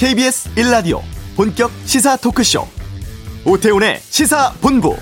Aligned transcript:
KBS 0.00 0.54
1라디오 0.54 1.02
본격 1.36 1.70
시사 1.84 2.16
토크쇼 2.16 2.66
오태훈의 3.44 3.98
시사본부 4.00 4.96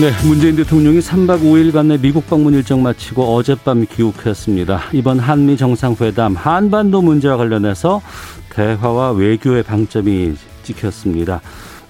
네, 0.00 0.10
문재인 0.26 0.56
대통령이 0.56 0.98
3박 0.98 1.42
5일간의 1.42 2.00
미국 2.00 2.26
방문 2.26 2.54
일정 2.54 2.82
마치고 2.82 3.32
어젯밤 3.36 3.86
귀국했습니다. 3.86 4.86
이번 4.92 5.20
한미 5.20 5.56
정상회담 5.56 6.34
한반도 6.34 7.00
문제와 7.00 7.36
관련해서 7.36 8.02
대화와 8.50 9.12
외교의 9.12 9.62
방점이 9.62 10.34
찍혔습니다. 10.64 11.42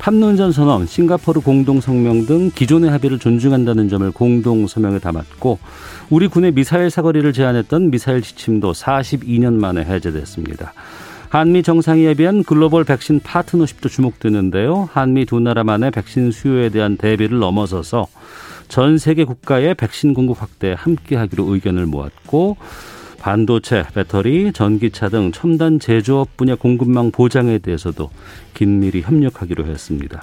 판문점 0.05 0.53
선언, 0.53 0.85
싱가포르 0.85 1.41
공동 1.41 1.81
성명 1.81 2.27
등 2.27 2.51
기존의 2.55 2.91
합의를 2.91 3.19
존중한다는 3.19 3.89
점을 3.89 4.11
공동 4.11 4.67
서명에 4.67 4.99
담았고 4.99 5.59
우리 6.11 6.29
군의 6.29 6.53
미사일 6.53 6.91
사거리를 6.91 7.33
제한했던 7.33 7.91
미사일 7.91 8.21
지침도 8.21 8.73
42년 8.73 9.55
만에 9.55 9.83
해제됐습니다. 9.83 10.75
한미 11.31 11.62
정상이 11.62 12.05
예비한 12.05 12.43
글로벌 12.43 12.85
백신 12.85 13.21
파트너십도 13.21 13.89
주목되는데요. 13.89 14.91
한미 14.93 15.25
두 15.25 15.41
나라 15.41 15.65
만의 15.65 15.91
백신 15.91 16.33
수요에 16.33 16.69
대한 16.69 16.98
대비를 16.98 17.39
넘어서서 17.39 18.07
전 18.69 18.98
세계 18.98 19.25
국가의 19.25 19.75
백신 19.75 20.12
공급 20.12 20.43
확대에 20.43 20.75
함께하기로 20.75 21.55
의견을 21.55 21.87
모았고 21.87 22.59
반도체, 23.24 23.87
배터리, 23.95 24.52
전기차 24.52 25.09
등 25.09 25.33
첨단 25.33 25.80
제조업 25.80 26.37
분야 26.37 26.56
공급망 26.56 27.10
보장에 27.10 27.56
대해서도 27.56 28.10
긴밀히 28.53 29.00
협력하기로 29.00 29.64
했습니다. 29.64 30.22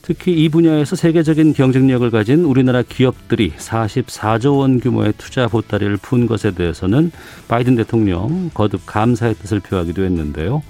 특히 0.00 0.32
이 0.32 0.48
분야에서 0.48 0.96
세계적인 0.96 1.52
경쟁력을 1.52 2.10
가진 2.10 2.46
우리나라 2.46 2.80
기업들이 2.80 3.52
44조 3.58 4.56
원 4.56 4.80
규모의 4.80 5.12
투자 5.18 5.48
보따리를 5.48 5.98
푼 5.98 6.26
것에 6.26 6.52
대해서는 6.52 7.12
바이든 7.46 7.76
대통령 7.76 8.50
거듭 8.54 8.86
감사의 8.86 9.34
뜻을 9.34 9.60
표하기도 9.60 10.02
했는데요. 10.02 10.62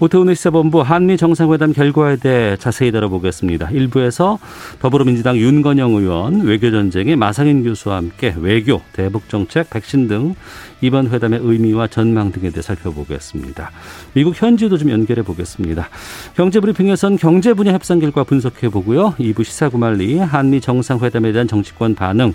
오태훈의 0.00 0.36
시사본부 0.36 0.82
한미 0.82 1.16
정상회담 1.16 1.72
결과에 1.72 2.16
대해 2.16 2.56
자세히 2.56 2.92
다뤄보겠습니다. 2.92 3.70
일부에서 3.72 4.38
더불어민주당 4.78 5.36
윤건영 5.36 5.94
의원, 5.94 6.42
외교전쟁의 6.42 7.16
마상인 7.16 7.64
교수와 7.64 7.96
함께 7.96 8.32
외교, 8.38 8.80
대북정책, 8.92 9.70
백신 9.70 10.06
등 10.06 10.36
이번 10.80 11.08
회담의 11.08 11.40
의미와 11.42 11.88
전망 11.88 12.30
등에 12.30 12.50
대해 12.50 12.62
살펴보겠습니다. 12.62 13.72
미국 14.14 14.40
현지도 14.40 14.78
좀 14.78 14.90
연결해 14.90 15.22
보겠습니다. 15.22 15.88
경제브리핑에선 16.36 17.16
경제 17.16 17.52
분야 17.52 17.72
협상 17.72 17.98
결과 17.98 18.22
분석해 18.22 18.68
보고요. 18.68 19.14
2부 19.18 19.42
시사구말리 19.42 20.18
한미 20.18 20.60
정상회담에 20.60 21.32
대한 21.32 21.48
정치권 21.48 21.96
반응, 21.96 22.34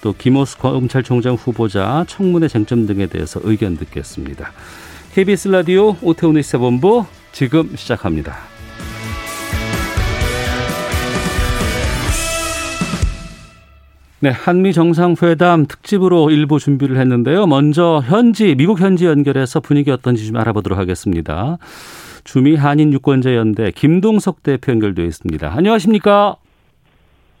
또 0.00 0.14
김호수 0.16 0.56
검찰총장 0.56 1.34
후보자 1.34 2.06
청문회 2.08 2.48
쟁점 2.48 2.86
등에 2.86 3.06
대해서 3.06 3.38
의견 3.44 3.76
듣겠습니다. 3.76 4.50
KBS 5.14 5.48
라디오 5.48 5.94
오태훈의 6.00 6.42
시사본부 6.42 7.04
지금 7.32 7.64
시작합니다. 7.76 8.32
네, 14.20 14.30
한미 14.30 14.72
정상회담 14.72 15.66
특집으로 15.66 16.30
일부 16.30 16.58
준비를 16.58 16.96
했는데요. 16.96 17.46
먼저 17.46 18.02
현지 18.06 18.54
미국 18.54 18.80
현지 18.80 19.04
연결해서 19.04 19.60
분위기 19.60 19.90
어떤지 19.90 20.26
좀 20.26 20.36
알아보도록 20.38 20.78
하겠습니다. 20.78 21.58
주미 22.24 22.56
한인 22.56 22.90
유권자 22.94 23.34
연대 23.34 23.70
김동석 23.70 24.42
대표 24.42 24.72
연결되어 24.72 25.04
있습니다. 25.04 25.52
안녕하십니까? 25.54 26.36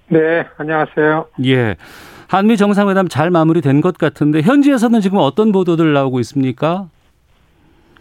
네, 0.08 0.44
안녕하세요. 0.58 1.26
예. 1.46 1.76
한미 2.26 2.58
정상회담 2.58 3.08
잘 3.08 3.30
마무리된 3.30 3.80
것 3.80 3.96
같은데 3.96 4.42
현지에서는 4.42 5.00
지금 5.00 5.16
어떤 5.16 5.52
보도들 5.52 5.94
나오고 5.94 6.20
있습니까? 6.20 6.88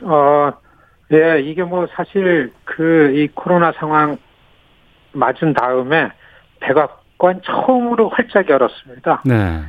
어, 0.03 0.51
예, 1.13 1.41
이게 1.41 1.63
뭐 1.63 1.87
사실 1.95 2.51
그 2.65 3.11
이 3.13 3.27
코로나 3.33 3.71
상황 3.73 4.17
맞은 5.13 5.53
다음에 5.53 6.09
백악관 6.61 7.41
처음으로 7.43 8.09
활짝 8.09 8.49
열었습니다. 8.49 9.23
네. 9.25 9.61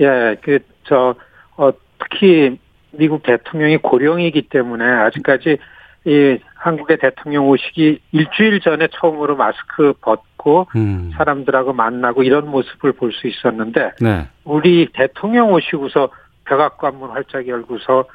예, 0.00 0.36
그, 0.42 0.60
저, 0.84 1.14
어, 1.56 1.70
특히 1.98 2.58
미국 2.92 3.22
대통령이 3.22 3.78
고령이기 3.78 4.42
때문에 4.42 4.84
아직까지 4.84 5.58
이 6.06 6.38
한국의 6.54 6.98
대통령 6.98 7.48
오시기 7.48 8.00
일주일 8.12 8.60
전에 8.60 8.88
처음으로 8.88 9.36
마스크 9.36 9.92
벗고 10.00 10.66
음. 10.74 11.10
사람들하고 11.14 11.74
만나고 11.74 12.22
이런 12.22 12.48
모습을 12.48 12.92
볼 12.92 13.12
수 13.12 13.26
있었는데 13.26 13.92
네. 14.00 14.28
우리 14.44 14.88
대통령 14.94 15.52
오시고서 15.52 16.08
백악관문 16.46 17.10
활짝 17.10 17.46
열고서 17.46 18.06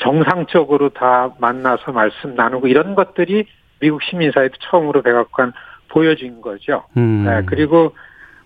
정상적으로 0.00 0.90
다 0.90 1.30
만나서 1.38 1.92
말씀 1.92 2.34
나누고 2.34 2.66
이런 2.66 2.94
것들이 2.94 3.46
미국 3.80 4.02
시민사회도 4.02 4.56
처음으로 4.60 5.02
백악관 5.02 5.52
보여진 5.88 6.40
거죠. 6.40 6.84
음. 6.96 7.24
네, 7.24 7.42
그리고 7.46 7.94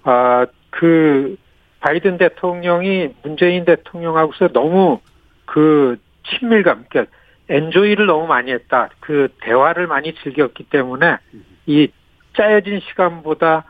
아그 0.03 1.37
바이든 1.81 2.19
대통령이 2.19 3.15
문재인 3.23 3.65
대통령하고서 3.65 4.49
너무 4.49 5.01
그 5.45 5.99
친밀감, 6.29 6.87
그러니까 6.89 7.15
엔조이를 7.49 8.07
너무 8.07 8.27
많이 8.27 8.53
했다. 8.53 8.89
그 9.01 9.29
대화를 9.43 9.87
많이 9.87 10.15
즐겼기 10.15 10.65
때문에 10.65 11.19
이 11.67 11.89
짜여진 12.37 12.81
시간보다 12.81 13.65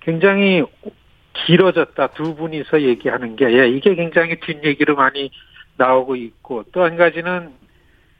굉장히 0.00 0.62
길어졌다. 1.32 2.08
두 2.08 2.34
분이서 2.34 2.82
얘기하는 2.82 3.34
게, 3.36 3.46
예, 3.46 3.66
이게 3.68 3.94
굉장히 3.94 4.38
뒷얘기로 4.40 4.94
많이 4.94 5.30
나오고 5.76 6.16
있고, 6.16 6.64
또 6.72 6.82
한 6.82 6.96
가지는 6.96 7.50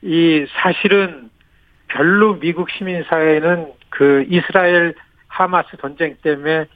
이 0.03 0.47
사실은 0.63 1.31
별로 1.89 2.39
미국 2.39 2.71
시민사회는 2.71 3.73
그 3.91 4.25
이스라엘 4.29 4.95
하마스 5.29 5.77
전쟁 5.81 6.17
때문에 6.23 6.67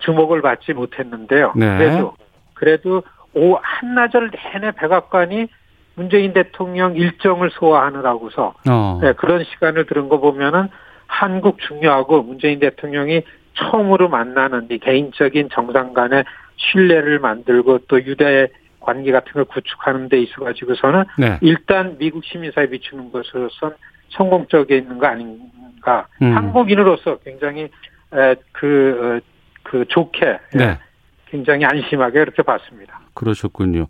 주목을 0.00 0.42
받지 0.42 0.72
못했는데요. 0.72 1.52
네. 1.56 1.78
그래도, 1.78 2.14
그래도 2.54 3.02
오, 3.34 3.56
한나절 3.60 4.30
내내 4.30 4.72
백악관이 4.72 5.48
문재인 5.94 6.32
대통령 6.32 6.96
일정을 6.96 7.50
소화하느라고서 7.50 8.54
어. 8.68 8.98
네, 9.02 9.12
그런 9.14 9.44
시간을 9.44 9.86
들은 9.86 10.08
거 10.08 10.18
보면은 10.18 10.68
한국 11.06 11.58
중요하고 11.60 12.22
문재인 12.22 12.60
대통령이 12.60 13.22
처음으로 13.54 14.08
만나는 14.08 14.68
이 14.70 14.78
개인적인 14.78 15.48
정상 15.52 15.92
간의 15.92 16.24
신뢰를 16.56 17.18
만들고 17.18 17.80
또 17.88 18.02
유대 18.04 18.48
관계 18.80 19.12
같은 19.12 19.32
걸 19.32 19.44
구축하는 19.44 20.08
데 20.08 20.20
있어 20.22 20.42
가지고서는 20.42 21.04
네. 21.18 21.38
일단 21.42 21.96
미국 21.98 22.24
시민사회 22.24 22.68
비추는 22.68 23.12
것으로선 23.12 23.74
성공적인 24.10 24.98
거 24.98 25.06
아닌가 25.06 26.08
음. 26.22 26.36
한국인으로서 26.36 27.18
굉장히 27.18 27.68
에, 28.12 28.34
그, 28.52 29.20
어, 29.22 29.30
그 29.62 29.84
좋게 29.88 30.38
네. 30.54 30.78
굉장히 31.26 31.64
안심하게 31.64 32.22
이렇게 32.22 32.42
봤습니다. 32.42 33.00
그러셨군요. 33.14 33.86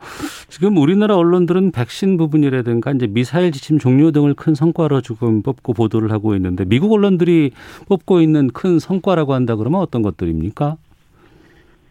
지금 0.48 0.76
우리나라 0.76 1.16
언론들은 1.16 1.72
백신 1.72 2.18
부분이라든가 2.18 2.90
이제 2.92 3.06
미사일 3.06 3.50
지침 3.50 3.78
종료 3.78 4.10
등을 4.10 4.34
큰 4.34 4.54
성과로 4.54 5.00
지금 5.00 5.42
뽑고 5.42 5.72
보도를 5.72 6.12
하고 6.12 6.34
있는데 6.34 6.64
미국 6.66 6.92
언론들이 6.92 7.52
뽑고 7.88 8.20
있는 8.20 8.48
큰 8.48 8.78
성과라고 8.78 9.32
한다 9.32 9.56
그러면 9.56 9.80
어떤 9.80 10.02
것들입니까? 10.02 10.76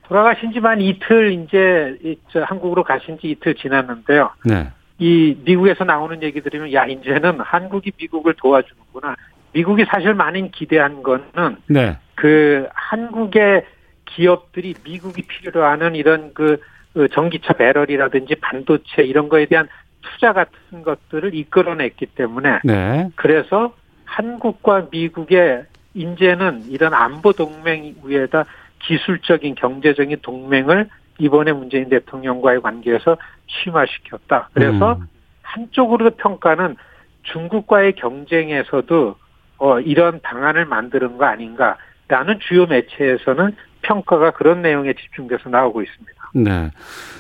돌아가신 0.09 0.51
지만 0.51 0.81
이틀 0.81 1.31
이제 1.31 2.17
한국으로 2.43 2.83
가신 2.83 3.19
지 3.19 3.29
이틀 3.29 3.53
지났는데요. 3.53 4.31
네. 4.43 4.71
이 4.97 5.37
미국에서 5.45 5.83
나오는 5.83 6.21
얘기 6.23 6.41
들으면 6.41 6.73
야 6.73 6.85
이제는 6.85 7.39
한국이 7.39 7.91
미국을 7.95 8.33
도와주는구나. 8.33 9.15
미국이 9.53 9.85
사실 9.85 10.15
많이 10.15 10.51
기대한 10.51 11.03
거는 11.03 11.57
네. 11.67 11.97
그 12.15 12.67
한국의 12.73 13.65
기업들이 14.05 14.73
미국이 14.83 15.21
필요로 15.21 15.63
하는 15.63 15.95
이런 15.95 16.33
그, 16.33 16.59
그 16.93 17.07
전기차 17.09 17.53
배럴이라든지 17.53 18.35
반도체 18.41 19.03
이런 19.03 19.29
거에 19.29 19.45
대한 19.45 19.67
투자 20.01 20.33
같은 20.33 20.81
것들을 20.83 21.35
이끌어냈기 21.35 22.07
때문에 22.07 22.59
네. 22.63 23.09
그래서 23.15 23.73
한국과 24.05 24.87
미국의 24.89 25.65
이제는 25.93 26.63
이런 26.69 26.93
안보 26.95 27.31
동맹 27.31 27.93
위에다 28.03 28.45
기술적인 28.79 29.55
경제적인 29.55 30.19
동맹을 30.21 30.89
이번에 31.19 31.51
문재인 31.51 31.89
대통령과의 31.89 32.61
관계에서 32.61 33.17
심화시켰다. 33.47 34.49
그래서 34.53 34.93
음. 34.93 35.07
한쪽으로 35.41 36.11
평가는 36.11 36.75
중국과의 37.23 37.93
경쟁에서도 37.93 39.15
어, 39.57 39.79
이런 39.81 40.21
방안을 40.21 40.65
만드는 40.65 41.17
거 41.17 41.25
아닌가라는 41.25 42.39
주요 42.39 42.65
매체에서는 42.65 43.55
평가가 43.81 44.31
그런 44.31 44.61
내용에 44.61 44.93
집중돼서 44.93 45.49
나오고 45.49 45.81
있습니다. 45.81 46.18
네. 46.33 46.71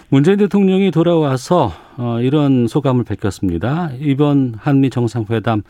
문재인 0.09 0.37
대통령이 0.37 0.91
돌아와서 0.91 1.71
어, 1.97 2.19
이런 2.21 2.67
소감을 2.67 3.03
밝혔습니다. 3.03 3.89
이번 3.99 4.53
한미 4.57 4.89
정상회담 4.89 5.63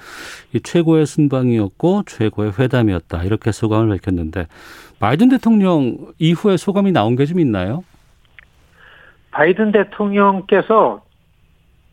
최고의 0.64 1.06
순방이었고 1.06 2.04
최고의 2.06 2.54
회담이었다. 2.58 3.24
이렇게 3.24 3.52
소감을 3.52 3.90
밝혔는데 3.90 4.48
바이든 5.00 5.30
대통령 5.30 5.98
이후에 6.20 6.58
소감이 6.58 6.92
나온 6.92 7.16
게 7.16 7.26
좀 7.26 7.40
있나요? 7.40 7.84
바이든 9.32 9.72
대통령께서 9.72 11.02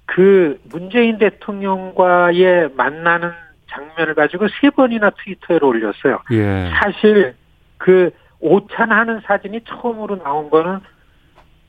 그 0.06 0.58
문재인 0.64 1.18
대통령과의 1.18 2.70
만나는 2.76 3.30
장면을 3.68 4.14
가지고 4.14 4.46
세 4.60 4.70
번이나 4.70 5.10
트위터에 5.10 5.58
올렸어요. 5.60 6.20
예. 6.32 6.70
사실 6.80 7.34
그 7.78 8.10
오찬하는 8.40 9.20
사진이 9.26 9.60
처음으로 9.66 10.22
나온 10.22 10.48
거는 10.50 10.78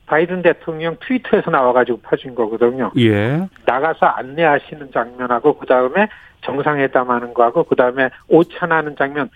바이든 0.08 0.40
대통령 0.42 0.96
트위터에서 1.00 1.50
나와가지고 1.50 2.00
퍼진 2.00 2.34
거거든요. 2.34 2.90
예. 2.96 3.46
나가서 3.66 4.06
안내하시는 4.06 4.90
장면하고 4.92 5.58
그 5.58 5.66
다음에 5.66 6.08
정상회담하는 6.40 7.34
거하고 7.34 7.64
그 7.64 7.76
다음에 7.76 8.08
오찬하는 8.28 8.96
장면 8.96 9.28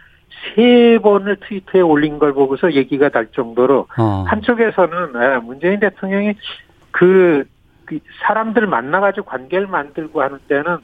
세 0.55 0.99
번을 1.03 1.37
트위터에 1.37 1.83
올린 1.83 2.19
걸 2.19 2.33
보고서 2.33 2.73
얘기가 2.73 3.11
될 3.11 3.29
정도로 3.33 3.87
어. 3.99 4.25
한쪽에서는 4.27 5.13
예, 5.17 5.39
문재인 5.39 5.79
대통령이 5.79 6.35
그, 6.91 7.45
그 7.85 7.99
사람들 8.23 8.67
만나가지고 8.67 9.27
관계를 9.27 9.67
만들고 9.67 10.23
하는 10.23 10.39
때는 10.49 10.79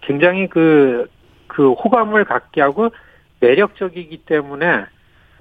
굉장히 0.00 0.48
그, 0.48 1.08
그 1.46 1.72
호감을 1.72 2.24
갖게 2.24 2.60
하고 2.60 2.90
매력적이기 3.38 4.24
때문에 4.26 4.86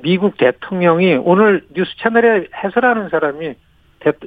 미국 0.01 0.37
대통령이 0.37 1.15
오늘 1.15 1.65
뉴스 1.73 1.89
채널에 1.97 2.47
해설하는 2.63 3.09
사람이 3.09 3.55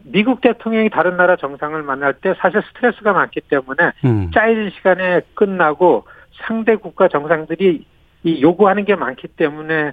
미국 0.04 0.40
대통령이 0.40 0.90
다른 0.90 1.16
나라 1.16 1.36
정상을 1.36 1.82
만날 1.82 2.14
때 2.14 2.34
사실 2.38 2.62
스트레스가 2.68 3.12
많기 3.12 3.40
때문에 3.40 3.92
음. 4.04 4.30
짜일 4.34 4.70
시간에 4.72 5.22
끝나고 5.34 6.04
상대 6.46 6.76
국가 6.76 7.08
정상들이 7.08 7.84
이 8.24 8.42
요구하는 8.42 8.84
게 8.84 8.94
많기 8.94 9.28
때문에 9.28 9.92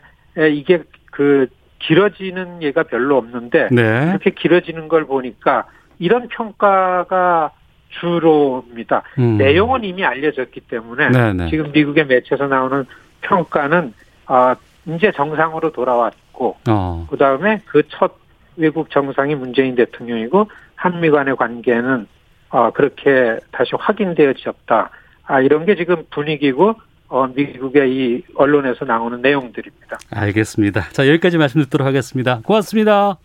이게 0.51 0.83
그 1.11 1.47
길어지는 1.79 2.61
예가 2.61 2.83
별로 2.83 3.17
없는데 3.17 3.69
네. 3.71 4.07
이렇게 4.09 4.31
길어지는 4.31 4.87
걸 4.87 5.05
보니까 5.05 5.65
이런 5.97 6.27
평가가 6.27 7.51
주로입니다. 7.89 9.03
음. 9.17 9.37
내용은 9.37 9.83
이미 9.83 10.03
알려졌기 10.05 10.61
때문에 10.61 11.09
네네. 11.09 11.33
네. 11.33 11.49
지금 11.49 11.71
미국의 11.71 12.05
매체에서 12.05 12.47
나오는 12.47 12.85
평가는 13.21 13.93
아 14.27 14.55
이제 14.85 15.11
정상으로 15.11 15.71
돌아왔고 15.71 16.57
어. 16.69 17.07
그다음에 17.09 17.61
그 17.65 17.81
첫 17.89 18.13
외국 18.59 18.91
정상이 18.91 19.35
문재인 19.35 19.75
대통령이고 19.75 20.49
한미 20.75 21.09
간의 21.09 21.35
관계는 21.35 22.07
어 22.49 22.71
그렇게 22.71 23.39
다시 23.51 23.71
확인되어졌다. 23.77 24.89
아 25.23 25.41
이런 25.41 25.65
게 25.65 25.75
지금 25.75 26.03
분위기고 26.11 26.75
어, 27.09 27.27
미국의 27.27 27.91
이 27.91 28.23
언론에서 28.35 28.85
나오는 28.85 29.19
내용들입니다. 29.21 29.97
알겠습니다. 30.11 30.89
자, 30.91 31.07
여기까지 31.07 31.39
말씀 31.39 31.61
듣도록 31.63 31.87
하겠습니다. 31.87 32.41
고맙습니다. 32.45 33.17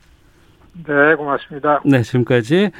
네, 0.86 1.14
고맙습니다. 1.14 1.82
네, 1.84 2.02
지금까지 2.02 2.70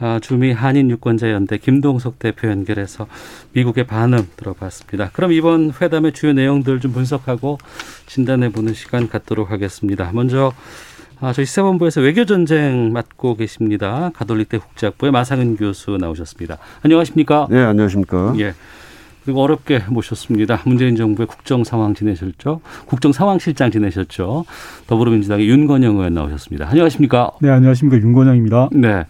어, 0.00 0.18
주미 0.22 0.52
한인 0.52 0.90
유권자 0.90 1.30
연대 1.32 1.58
김동석 1.58 2.18
대표 2.18 2.48
연결해서 2.48 3.06
미국의 3.52 3.84
반응 3.84 4.20
들어봤습니다. 4.36 5.10
그럼 5.12 5.32
이번 5.32 5.70
회담의 5.78 6.12
주요 6.12 6.32
내용들 6.32 6.80
좀 6.80 6.92
분석하고 6.92 7.58
진단해 8.06 8.50
보는 8.50 8.72
시간 8.72 9.08
갖도록 9.08 9.50
하겠습니다. 9.50 10.10
먼저 10.14 10.52
아, 11.24 11.32
저희 11.32 11.46
시사본부에서 11.46 12.00
외교전쟁 12.00 12.92
맡고 12.92 13.36
계십니다. 13.36 14.10
가톨릭대 14.12 14.58
국제학부의 14.58 15.12
마상은 15.12 15.56
교수 15.56 15.96
나오셨습니다. 15.96 16.58
안녕하십니까? 16.82 17.46
네, 17.48 17.60
안녕하십니까? 17.60 18.34
예. 18.38 18.54
그리고 19.24 19.40
어렵게 19.40 19.84
모셨습니다. 19.88 20.62
문재인 20.64 20.96
정부의 20.96 21.28
국정 21.28 21.62
상황 21.62 21.94
지내셨죠? 21.94 22.60
국정 22.86 23.12
상황실장 23.12 23.70
지내셨죠? 23.70 24.46
더불어민주당의 24.88 25.48
윤건영 25.48 25.94
의원 25.94 26.12
나오셨습니다. 26.12 26.68
안녕하십니까? 26.68 27.30
네, 27.40 27.50
안녕하십니까? 27.50 28.04
윤건영입니다. 28.04 28.70
네. 28.72 29.04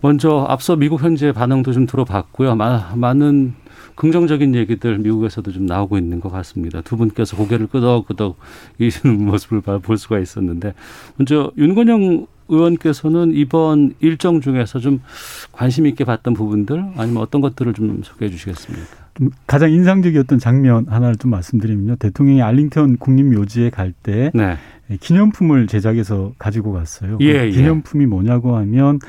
먼저 0.00 0.46
앞서 0.48 0.76
미국 0.76 1.02
현재 1.02 1.32
반응도 1.32 1.72
좀 1.72 1.84
들어봤고요. 1.84 2.54
마, 2.54 2.90
많은 2.94 3.54
긍정적인 3.98 4.54
얘기들 4.54 4.98
미국에서도 4.98 5.50
좀 5.50 5.66
나오고 5.66 5.98
있는 5.98 6.20
것 6.20 6.30
같습니다. 6.30 6.80
두 6.82 6.96
분께서 6.96 7.36
고개를 7.36 7.66
끄덕끄덕 7.66 8.38
이시는 8.78 9.26
모습을 9.26 9.60
볼 9.80 9.98
수가 9.98 10.20
있었는데 10.20 10.72
먼저 11.16 11.50
윤건영 11.58 12.26
의원께서는 12.48 13.32
이번 13.34 13.94
일정 13.98 14.40
중에서 14.40 14.78
좀 14.78 15.02
관심 15.50 15.86
있게 15.86 16.04
봤던 16.04 16.34
부분들 16.34 16.92
아니면 16.96 17.22
어떤 17.22 17.40
것들을 17.40 17.74
좀 17.74 18.02
소개해 18.04 18.30
주시겠습니까? 18.30 19.07
가장 19.46 19.70
인상적이었던 19.72 20.38
장면 20.38 20.86
하나를 20.88 21.16
좀 21.16 21.30
말씀드리면요. 21.30 21.96
대통령이 21.96 22.42
알링턴 22.42 22.98
국립묘지에 22.98 23.70
갈때 23.70 24.30
네. 24.34 24.56
기념품을 25.00 25.66
제작해서 25.66 26.32
가지고 26.38 26.72
갔어요. 26.72 27.18
예, 27.20 27.32
그 27.32 27.46
예. 27.46 27.50
기념품이 27.50 28.04
예. 28.04 28.06
뭐냐고 28.06 28.56
하면 28.56 29.00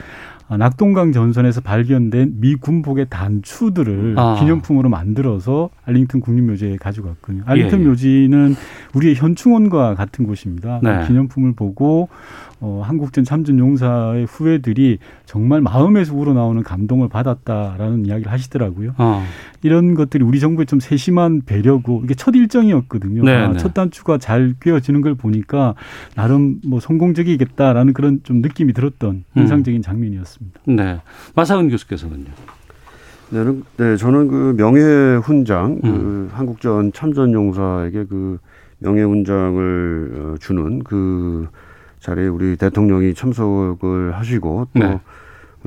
아, 0.50 0.58
낙동강 0.58 1.12
전선에서 1.12 1.62
발견된 1.62 2.38
미 2.40 2.56
군복의 2.56 3.06
단추들을 3.12 4.16
아. 4.18 4.36
기념품으로 4.40 4.90
만들어서 4.90 5.70
알링턴 5.86 6.22
국립묘지에 6.22 6.78
가지고 6.78 7.10
갔거든요. 7.10 7.44
알링턴 7.46 7.82
예, 7.82 7.84
예. 7.84 7.88
묘지는 7.88 8.56
우리의 8.96 9.14
현충원과 9.14 9.94
같은 9.94 10.26
곳입니다. 10.26 10.80
네. 10.82 11.06
기념품을 11.06 11.54
보고 11.54 12.10
어, 12.62 12.82
한국전 12.84 13.24
참전 13.24 13.60
용사의 13.60 14.26
후배들이 14.26 14.98
정말 15.26 15.62
마음에서 15.62 16.16
우러나오는 16.16 16.64
감동을 16.64 17.10
받았다라는 17.10 18.08
이야기를 18.08 18.32
하시더라고요. 18.32 18.96
어. 18.98 19.24
이런 19.62 19.94
것들이 20.00 20.24
우리 20.24 20.40
정부의 20.40 20.66
좀 20.66 20.80
세심한 20.80 21.42
배려고 21.46 22.02
이게 22.04 22.14
첫 22.16 22.36
일정이었거든요. 22.36 23.24
네, 23.24 23.36
아, 23.36 23.52
네. 23.52 23.58
첫 23.58 23.74
단추가 23.74 24.18
잘 24.18 24.56
꿰어지는 24.60 25.02
걸 25.02 25.16
보니까 25.16 25.76
나름 26.16 26.60
뭐 26.66 26.80
성공적이겠다라는 26.80 27.94
그런 27.94 28.22
좀 28.24 28.42
느낌이 28.42 28.74
들었던 28.74 29.26
음. 29.36 29.42
인상적인 29.42 29.80
음. 29.80 29.82
장면이었습니다. 29.82 30.62
네. 30.66 31.02
마사은 31.36 31.70
교수께서는요. 31.70 32.32
네, 33.32 33.44
네, 33.78 33.96
저는 33.96 34.28
그 34.28 34.56
명예훈장, 34.58 35.82
그 35.82 35.88
음. 35.88 35.92
그 35.94 36.30
한국전 36.34 36.94
참전용사에게 36.94 38.06
그 38.06 38.40
명예훈장을 38.80 40.12
어, 40.16 40.36
주는 40.40 40.80
그 40.84 41.48
자리에 42.00 42.28
우리 42.28 42.56
대통령이 42.56 43.14
참석을 43.14 44.16
하시고 44.16 44.68
또 44.74 44.80
네. 44.80 45.00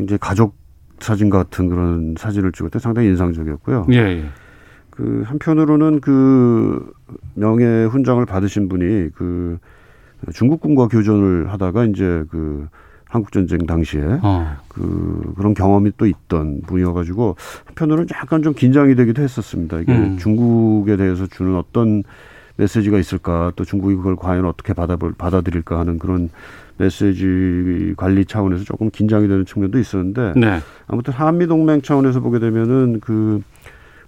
이제 0.00 0.16
가족 0.20 0.61
사진 1.02 1.30
같은 1.30 1.68
그런 1.68 2.14
사진을 2.18 2.52
찍을 2.52 2.70
때 2.70 2.78
상당히 2.78 3.08
인상적이었고요. 3.08 3.86
예, 3.92 3.96
예. 3.96 4.24
그 4.90 5.22
한편으로는 5.26 6.00
그 6.00 6.92
명예 7.34 7.84
훈장을 7.84 8.24
받으신 8.26 8.68
분이 8.68 9.10
그 9.14 9.58
중국군과 10.32 10.88
교전을 10.88 11.50
하다가 11.50 11.86
이제 11.86 12.24
그 12.30 12.68
한국 13.08 13.32
전쟁 13.32 13.66
당시에 13.66 14.20
어. 14.22 14.56
그 14.68 15.34
그런 15.36 15.52
경험이 15.52 15.92
또 15.96 16.06
있던 16.06 16.62
분이어 16.66 16.94
가지고 16.94 17.36
한편으로는 17.66 18.08
약간 18.14 18.42
좀 18.42 18.54
긴장이 18.54 18.94
되기도 18.94 19.22
했었습니다. 19.22 19.80
이게 19.80 19.92
음. 19.92 20.16
중국에 20.18 20.96
대해서 20.96 21.26
주는 21.26 21.56
어떤 21.56 22.04
메시지가 22.56 22.98
있을까 22.98 23.52
또 23.56 23.64
중국이 23.64 23.96
그걸 23.96 24.16
과연 24.16 24.44
어떻게 24.44 24.72
받아 24.72 24.96
받아들일까 24.96 25.78
하는 25.78 25.98
그런 25.98 26.30
메시지 26.78 27.94
관리 27.96 28.24
차원에서 28.24 28.64
조금 28.64 28.90
긴장이 28.90 29.28
되는 29.28 29.44
측면도 29.44 29.78
있었는데 29.78 30.34
네. 30.36 30.58
아무튼 30.86 31.12
한미 31.14 31.46
동맹 31.46 31.82
차원에서 31.82 32.20
보게 32.20 32.38
되면은 32.38 33.00
그 33.00 33.42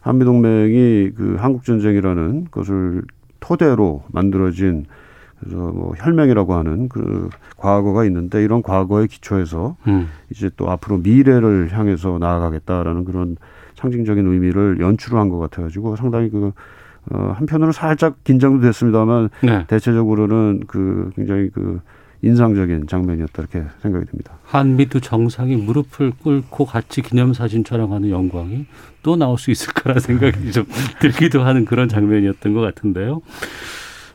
한미 0.00 0.24
동맹이 0.24 1.12
그 1.16 1.36
한국 1.38 1.64
전쟁이라는 1.64 2.48
것을 2.50 3.02
토대로 3.40 4.04
만들어진 4.12 4.86
그래서 5.40 5.56
뭐 5.56 5.92
혈맹이라고 5.96 6.54
하는 6.54 6.88
그 6.88 7.28
과거가 7.56 8.04
있는데 8.06 8.42
이런 8.42 8.62
과거의 8.62 9.08
기초에서 9.08 9.76
음. 9.86 10.08
이제 10.30 10.50
또 10.56 10.70
앞으로 10.70 10.98
미래를 10.98 11.70
향해서 11.72 12.18
나아가겠다라는 12.18 13.04
그런 13.04 13.36
상징적인 13.76 14.26
의미를 14.26 14.78
연출을 14.80 15.18
한 15.18 15.28
것 15.28 15.38
같아가지고 15.38 15.96
상당히 15.96 16.30
그 16.30 16.52
어, 17.11 17.34
한편으로 17.37 17.73
살짝 17.73 18.23
긴장도 18.25 18.66
됐습니다만 18.66 19.30
네. 19.42 19.64
대체적으로는 19.66 20.64
그 20.66 21.11
굉장히 21.16 21.50
그 21.50 21.80
인상적인 22.23 22.87
장면이었다 22.87 23.42
이렇게 23.42 23.64
생각이 23.82 24.06
듭니다. 24.06 24.38
한미 24.44 24.87
두 24.87 25.00
정상이 25.00 25.56
무릎을 25.56 26.12
꿇고 26.23 26.64
같이 26.64 27.02
기념사진 27.02 27.64
촬영하는 27.64 28.08
영광이 28.08 28.64
또 29.02 29.16
나올 29.16 29.37
수 29.37 29.50
있을 29.50 29.75
거라 29.75 30.00
생각이 30.00 30.50
좀 30.52 30.64
들기도 31.00 31.42
하는 31.42 31.66
그런 31.66 31.88
장면이었던 31.88 32.54
것 32.54 32.61
같은데요. 32.61 33.20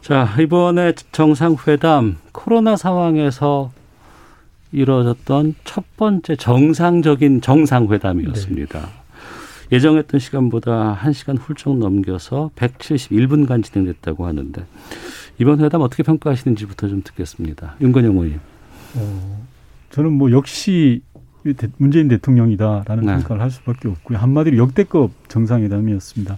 자, 0.02 0.28
이번에 0.40 0.94
정상회담 1.12 2.18
코로나 2.32 2.76
상황에서 2.76 3.72
이루어졌던 4.72 5.56
첫 5.64 5.84
번째 5.98 6.36
정상적인 6.36 7.42
정상회담이었습니다. 7.42 8.80
네. 8.80 8.99
예정했던 9.72 10.20
시간보다 10.20 10.98
1시간 11.02 11.38
훌쩍 11.40 11.78
넘겨서 11.78 12.50
171분간 12.56 13.64
진행됐다고 13.64 14.26
하는데 14.26 14.66
이번 15.38 15.60
회담 15.64 15.82
어떻게 15.82 16.04
평가하시는지부터 16.04 16.88
좀 16.88 17.02
듣겠습니다. 17.04 17.76
윤건영 17.82 18.12
의원님. 18.12 18.40
어, 18.96 19.48
저는 19.92 20.12
뭐 20.12 20.32
역시 20.32 21.02
문재인 21.78 22.08
대통령이다라는 22.08 23.06
네. 23.06 23.14
평가를 23.14 23.42
할 23.42 23.52
수밖에 23.52 23.88
없고요. 23.88 24.18
한마디로 24.18 24.58
역대급 24.58 25.12
정상회담이었습니다. 25.30 26.38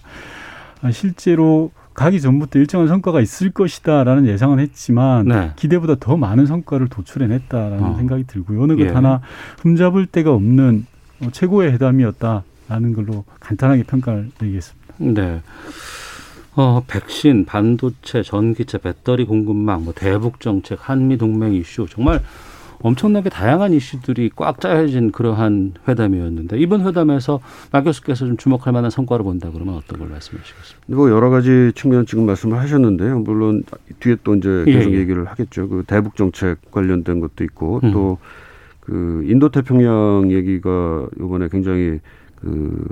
아, 0.82 0.90
실제로 0.90 1.72
가기 1.94 2.20
전부터 2.20 2.58
일정한 2.58 2.88
성과가 2.88 3.20
있을 3.20 3.50
것이다라는 3.50 4.26
예상은 4.26 4.60
했지만 4.60 5.26
네. 5.26 5.52
기대보다 5.56 5.96
더 5.96 6.16
많은 6.16 6.46
성과를 6.46 6.88
도출해냈다라는 6.88 7.84
어. 7.84 7.96
생각이 7.96 8.24
들고요. 8.26 8.62
어느 8.62 8.76
것 8.76 8.86
예. 8.86 8.88
하나 8.88 9.20
흠잡을 9.60 10.06
데가 10.06 10.32
없는 10.32 10.86
어, 11.20 11.28
최고의 11.32 11.72
회담이었다 11.72 12.44
라는 12.72 12.94
걸로 12.94 13.24
간단하게 13.40 13.82
평가를 13.82 14.30
드리겠습니다. 14.38 14.94
네. 14.96 15.42
어, 16.54 16.82
백신, 16.86 17.44
반도체, 17.44 18.22
전기차, 18.22 18.78
배터리 18.78 19.26
공급망, 19.26 19.84
뭐 19.84 19.92
대북 19.92 20.40
정책, 20.40 20.78
한미 20.80 21.18
동맹 21.18 21.52
이슈 21.52 21.86
정말 21.88 22.22
엄청나게 22.80 23.28
다양한 23.28 23.72
이슈들이 23.74 24.30
꽉 24.34 24.60
짜여진 24.60 25.12
그러한 25.12 25.74
회담이었는데 25.86 26.58
이번 26.58 26.86
회담에서 26.86 27.40
마 27.70 27.82
교수께서 27.82 28.26
좀 28.26 28.36
주목할 28.36 28.72
만한 28.72 28.90
성과를 28.90 29.22
본다 29.22 29.50
그러면 29.52 29.74
어떤 29.74 30.00
걸 30.00 30.08
말씀하시겠습니까? 30.08 30.96
뭐 30.96 31.10
여러 31.10 31.30
가지 31.30 31.72
측면 31.74 32.06
지금 32.06 32.26
말씀을 32.26 32.58
하셨는데요. 32.58 33.20
물론 33.20 33.62
뒤에 34.00 34.16
또 34.24 34.34
이제 34.34 34.64
예, 34.66 34.72
계속 34.72 34.90
예, 34.90 34.96
예. 34.96 34.98
얘기를 34.98 35.26
하겠죠. 35.26 35.68
그 35.68 35.84
대북 35.86 36.16
정책 36.16 36.70
관련된 36.72 37.20
것도 37.20 37.44
있고 37.44 37.80
음. 37.84 37.92
또그 37.92 39.26
인도 39.26 39.50
태평양 39.50 40.32
얘기가 40.32 41.06
이번에 41.20 41.48
굉장히 41.50 42.00
그 42.42 42.84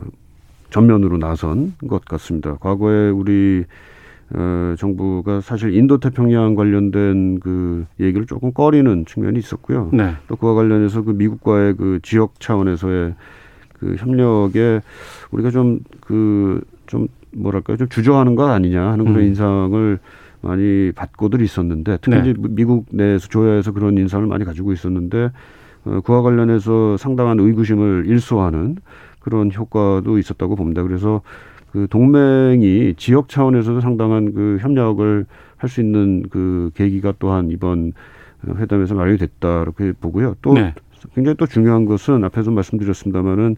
전면으로 0.70 1.18
나선 1.18 1.74
것 1.88 2.04
같습니다. 2.04 2.56
과거에 2.60 3.10
우리 3.10 3.64
어, 4.32 4.74
정부가 4.78 5.40
사실 5.40 5.74
인도 5.74 5.98
태평양 5.98 6.54
관련된 6.54 7.40
그 7.40 7.84
얘기를 7.98 8.26
조금 8.26 8.52
꺼리는 8.52 9.04
측면이 9.04 9.38
있었고요. 9.38 9.90
네. 9.92 10.12
또 10.28 10.36
그와 10.36 10.54
관련해서 10.54 11.02
그 11.02 11.10
미국과의 11.10 11.74
그 11.76 11.98
지역 12.02 12.38
차원에서의 12.38 13.14
그 13.80 13.96
협력에 13.98 14.82
우리가 15.32 15.50
좀 15.50 15.80
그좀 16.00 17.08
그 17.08 17.08
뭐랄까요 17.32 17.76
좀 17.76 17.88
주저하는 17.88 18.36
것 18.36 18.48
아니냐 18.48 18.80
하는 18.92 19.04
그런 19.04 19.20
음. 19.20 19.26
인상을 19.28 19.98
많이 20.42 20.92
받고들 20.94 21.42
있었는데 21.42 21.98
특히 22.00 22.22
네. 22.22 22.30
이제 22.30 22.34
미국 22.38 22.86
내에서 22.90 23.26
조야에서 23.28 23.72
그런 23.72 23.98
인상을 23.98 24.24
많이 24.26 24.44
가지고 24.44 24.72
있었는데 24.72 25.32
어, 25.86 26.00
그와 26.04 26.22
관련해서 26.22 26.96
상당한 26.98 27.40
의구심을 27.40 28.04
일소하는 28.06 28.76
그런 29.20 29.52
효과도 29.52 30.18
있었다고 30.18 30.56
봅니다. 30.56 30.82
그래서 30.82 31.22
그 31.70 31.86
동맹이 31.88 32.94
지역 32.96 33.28
차원에서도 33.28 33.80
상당한 33.80 34.34
그 34.34 34.58
협력을 34.60 35.26
할 35.60 35.68
수 35.68 35.80
있는 35.80 36.24
그 36.30 36.70
계기가 36.74 37.12
또한 37.18 37.50
이번 37.50 37.92
회담에서 38.46 38.94
마련이 38.94 39.18
됐다 39.18 39.62
이렇게 39.62 39.92
보고요. 39.92 40.36
또 40.42 40.54
네. 40.54 40.74
굉장히 41.14 41.36
또 41.36 41.46
중요한 41.46 41.84
것은 41.84 42.24
앞에서 42.24 42.50
말씀드렸습니다마는 42.50 43.56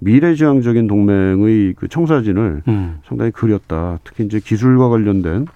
미래지향적인 0.00 0.86
동맹의 0.86 1.74
그 1.74 1.88
청사진을 1.88 2.62
음. 2.66 2.98
상당히 3.04 3.30
그렸다. 3.30 3.98
특히 4.04 4.24
이제 4.24 4.40
기술과 4.40 4.88
관련된 4.88 5.46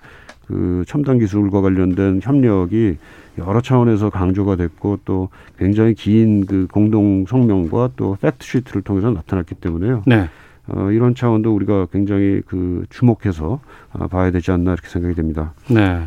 그 0.49 0.83
첨단 0.87 1.19
기술과 1.19 1.61
관련된 1.61 2.21
협력이 2.23 2.97
여러 3.37 3.61
차원에서 3.61 4.11
강조가 4.11 4.57
됐고 4.57 5.01
또 5.05 5.29
굉장히 5.59 5.95
긴 5.95 6.47
그 6.47 6.67
공동 6.73 7.27
성명과 7.29 7.91
또 7.97 8.17
팩트 8.21 8.45
시트를 8.45 8.83
통해서 8.83 9.11
나타났기 9.11 9.55
때문에요. 9.57 10.03
네. 10.07 10.29
어, 10.67 10.91
이런 10.91 11.15
차원도 11.15 11.55
우리가 11.55 11.87
굉장히 11.93 12.43
그 12.47 12.85
주목해서 12.91 13.61
아, 13.93 14.07
봐야 14.09 14.31
되지 14.31 14.51
않나 14.51 14.73
이렇게 14.73 14.89
생각이 14.89 15.15
됩니다. 15.15 15.53
네. 15.69 16.05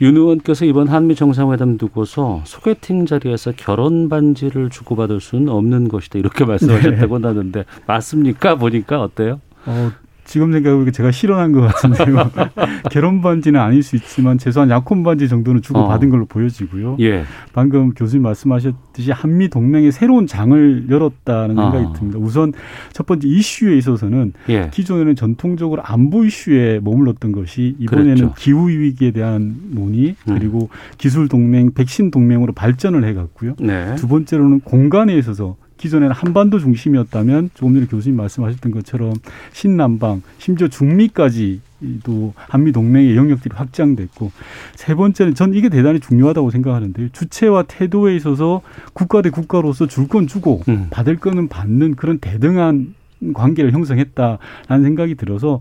윤 0.00 0.16
의원께서 0.16 0.64
이번 0.64 0.88
한미 0.88 1.14
정상회담 1.14 1.78
두고서 1.78 2.42
소개팅 2.44 3.06
자리에서 3.06 3.52
결혼 3.56 4.08
반지를 4.08 4.70
주고받을 4.70 5.20
수는 5.20 5.48
없는 5.48 5.88
것이다 5.88 6.18
이렇게 6.18 6.44
말씀하셨다고 6.46 7.18
네. 7.18 7.26
하는데 7.28 7.64
맞습니까? 7.86 8.56
보니까 8.56 9.02
어때요? 9.02 9.40
어, 9.66 9.90
지금 10.24 10.52
생각해보니까 10.52 10.90
제가 10.90 11.10
실현한 11.10 11.52
것 11.52 11.60
같은데요. 11.60 12.30
결혼 12.90 13.20
반지는 13.20 13.60
아닐 13.60 13.82
수 13.82 13.96
있지만 13.96 14.38
최소한 14.38 14.70
약혼 14.70 15.02
반지 15.02 15.28
정도는 15.28 15.62
주고 15.62 15.80
어. 15.80 15.88
받은 15.88 16.10
걸로 16.10 16.26
보여지고요. 16.26 16.96
예. 17.00 17.24
방금 17.52 17.90
교수님 17.90 18.22
말씀하셨듯이 18.22 19.10
한미 19.12 19.48
동맹의 19.48 19.92
새로운 19.92 20.26
장을 20.26 20.86
열었다는 20.88 21.58
어. 21.58 21.70
생각이 21.70 21.98
듭니다. 21.98 22.18
우선 22.18 22.52
첫 22.92 23.06
번째 23.06 23.28
이슈에 23.28 23.76
있어서는 23.76 24.32
예. 24.48 24.70
기존에는 24.72 25.14
전통적으로 25.16 25.82
안보 25.82 26.24
이슈에 26.24 26.80
머물렀던 26.82 27.32
것이 27.32 27.76
이번에는 27.78 28.14
그랬죠. 28.14 28.34
기후 28.36 28.68
위기에 28.68 29.10
대한 29.10 29.56
논의 29.70 30.16
음. 30.28 30.34
그리고 30.38 30.62
음. 30.62 30.68
기술 30.98 31.28
동맹, 31.28 31.72
백신 31.74 32.10
동맹으로 32.10 32.52
발전을 32.52 33.04
해갔고요. 33.04 33.54
네. 33.60 33.94
두 33.96 34.08
번째로는 34.08 34.60
공간에 34.60 35.16
있어서 35.16 35.56
기존에는 35.84 36.14
한반도 36.14 36.58
중심이었다면 36.58 37.50
조금 37.52 37.74
전에 37.74 37.86
교수님 37.86 38.16
말씀하셨던 38.16 38.72
것처럼 38.72 39.12
신남방 39.52 40.22
심지어 40.38 40.68
중미까지 40.68 41.60
또 42.04 42.32
한미 42.36 42.72
동맹의 42.72 43.14
영역들이 43.16 43.54
확장됐고 43.54 44.32
세 44.76 44.94
번째는 44.94 45.34
전 45.34 45.52
이게 45.52 45.68
대단히 45.68 46.00
중요하다고 46.00 46.50
생각하는데 46.50 47.10
주체와 47.12 47.64
태도에 47.64 48.16
있어서 48.16 48.62
국가 48.94 49.20
대 49.20 49.28
국가로서 49.30 49.86
줄 49.86 50.04
건 50.08 50.26
주고 50.26 50.62
음. 50.68 50.88
받을 50.90 51.16
거는 51.16 51.48
받는 51.48 51.96
그런 51.96 52.18
대등한 52.18 52.94
관계를 53.32 53.72
형성했다라는 53.72 54.84
생각이 54.84 55.14
들어서 55.14 55.60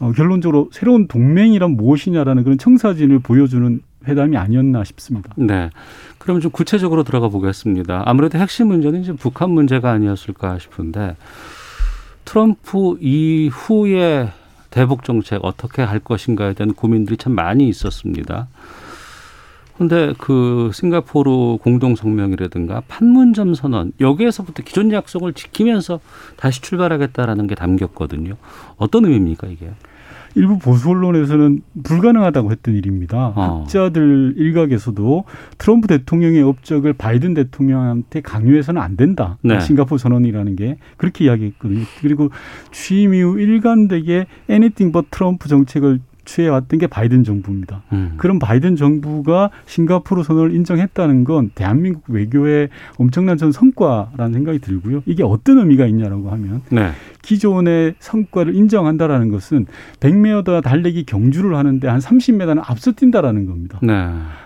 어, 0.00 0.12
결론적으로 0.12 0.70
새로운 0.72 1.06
동맹이란 1.08 1.72
무엇이냐라는 1.72 2.42
그런 2.44 2.56
청사진을 2.58 3.18
보여주는 3.18 3.80
회담이 4.06 4.36
아니었나 4.36 4.84
싶습니다. 4.84 5.30
네. 5.36 5.70
그럼 6.18 6.40
좀 6.40 6.50
구체적으로 6.50 7.02
들어가 7.02 7.28
보겠습니다. 7.28 8.02
아무래도 8.06 8.38
핵심 8.38 8.68
문제는 8.68 9.02
이제 9.02 9.12
북한 9.12 9.50
문제가 9.50 9.90
아니었을까 9.90 10.58
싶은데 10.58 11.16
트럼프 12.24 12.96
이후에 13.00 14.30
대북 14.70 15.04
정책 15.04 15.44
어떻게 15.44 15.82
할 15.82 15.98
것인가에 15.98 16.54
대한 16.54 16.72
고민들이 16.72 17.16
참 17.16 17.34
많이 17.34 17.68
있었습니다. 17.68 18.48
근데 19.76 20.14
그 20.18 20.70
싱가포르 20.72 21.58
공동 21.58 21.96
성명이라든가 21.96 22.82
판문점 22.88 23.54
선언 23.54 23.92
여기에서부터 24.00 24.62
기존 24.62 24.92
약속을 24.92 25.32
지키면서 25.32 26.00
다시 26.36 26.62
출발하겠다라는 26.62 27.46
게 27.48 27.54
담겼거든요. 27.54 28.36
어떤 28.76 29.04
의미입니까 29.04 29.48
이게? 29.48 29.70
일부 30.34 30.58
보수 30.58 30.90
언론에서는 30.90 31.62
불가능하다고 31.82 32.50
했던 32.50 32.74
일입니다. 32.74 33.32
어. 33.36 33.60
학자들 33.62 34.34
일각에서도 34.36 35.24
트럼프 35.58 35.86
대통령의 35.88 36.42
업적을 36.42 36.92
바이든 36.92 37.34
대통령한테 37.34 38.20
강요해서는 38.20 38.80
안 38.80 38.96
된다. 38.96 39.38
네. 39.42 39.60
싱가포르 39.60 39.98
선언이라는 39.98 40.56
게 40.56 40.76
그렇게 40.96 41.26
이야기했거든요. 41.26 41.84
그리고 42.00 42.30
취임 42.70 43.14
이후 43.14 43.38
일관되게 43.38 44.26
anything 44.48 44.92
but 44.92 45.08
트럼프 45.10 45.48
정책을 45.48 46.00
취해왔던 46.24 46.78
게 46.78 46.86
바이든 46.86 47.24
정부입니다. 47.24 47.82
음. 47.92 48.14
그럼 48.16 48.38
바이든 48.38 48.76
정부가 48.76 49.50
싱가포르 49.66 50.22
선언을 50.22 50.54
인정했다는 50.54 51.24
건 51.24 51.50
대한민국 51.54 52.04
외교의 52.08 52.68
엄청난 52.96 53.36
전 53.36 53.52
성과라는 53.52 54.32
생각이 54.32 54.60
들고요. 54.60 55.02
이게 55.06 55.22
어떤 55.22 55.58
의미가 55.58 55.86
있냐라고 55.86 56.30
하면 56.30 56.62
네. 56.70 56.90
기존의 57.22 57.94
성과를 57.98 58.54
인정한다라는 58.54 59.30
것은 59.30 59.66
100m 60.00 60.62
달리기 60.62 61.04
경주를 61.04 61.56
하는데 61.56 61.86
한 61.88 62.00
30m는 62.00 62.60
앞서 62.64 62.92
뛴다라는 62.92 63.46
겁니다. 63.46 63.78
네. 63.82 63.94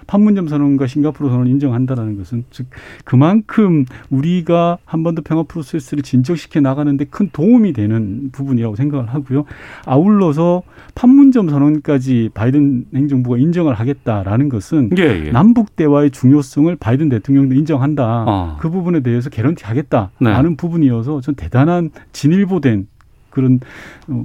판문점 0.06 0.49
선언과 0.49 0.87
싱가포르 0.87 1.30
선언을 1.30 1.50
인정한다라는 1.50 2.16
것은 2.16 2.45
즉 2.50 2.66
그만큼 3.04 3.85
우리가 4.11 4.78
한번더 4.85 5.23
평화 5.25 5.42
프로세스를 5.42 6.02
진척시켜 6.02 6.61
나가는데 6.61 7.06
큰 7.06 7.28
도움이 7.33 7.73
되는 7.73 8.30
부분이라고 8.30 8.76
생각을 8.76 9.06
하고요. 9.09 9.45
아울러서 9.85 10.62
판문점 10.95 11.49
선언까지 11.49 12.30
바이든 12.35 12.87
행정부가 12.95 13.38
인정을 13.38 13.75
하겠다라는 13.75 14.49
것은 14.49 14.90
예, 14.99 15.26
예. 15.26 15.30
남북 15.30 15.76
대화의 15.76 16.11
중요성을 16.11 16.75
바이든 16.76 17.09
대통령도 17.09 17.54
인정한다. 17.54 18.25
어. 18.26 18.56
그 18.61 18.71
부분에 18.71 19.00
대해서 19.00 19.28
개런티 19.30 19.64
하겠다라는 19.64 20.11
네. 20.21 20.56
부분이어서 20.56 21.21
전 21.21 21.35
대단한 21.35 21.90
진일보 22.12 22.61
된 22.68 22.87
그런 23.30 23.61
어, 24.08 24.25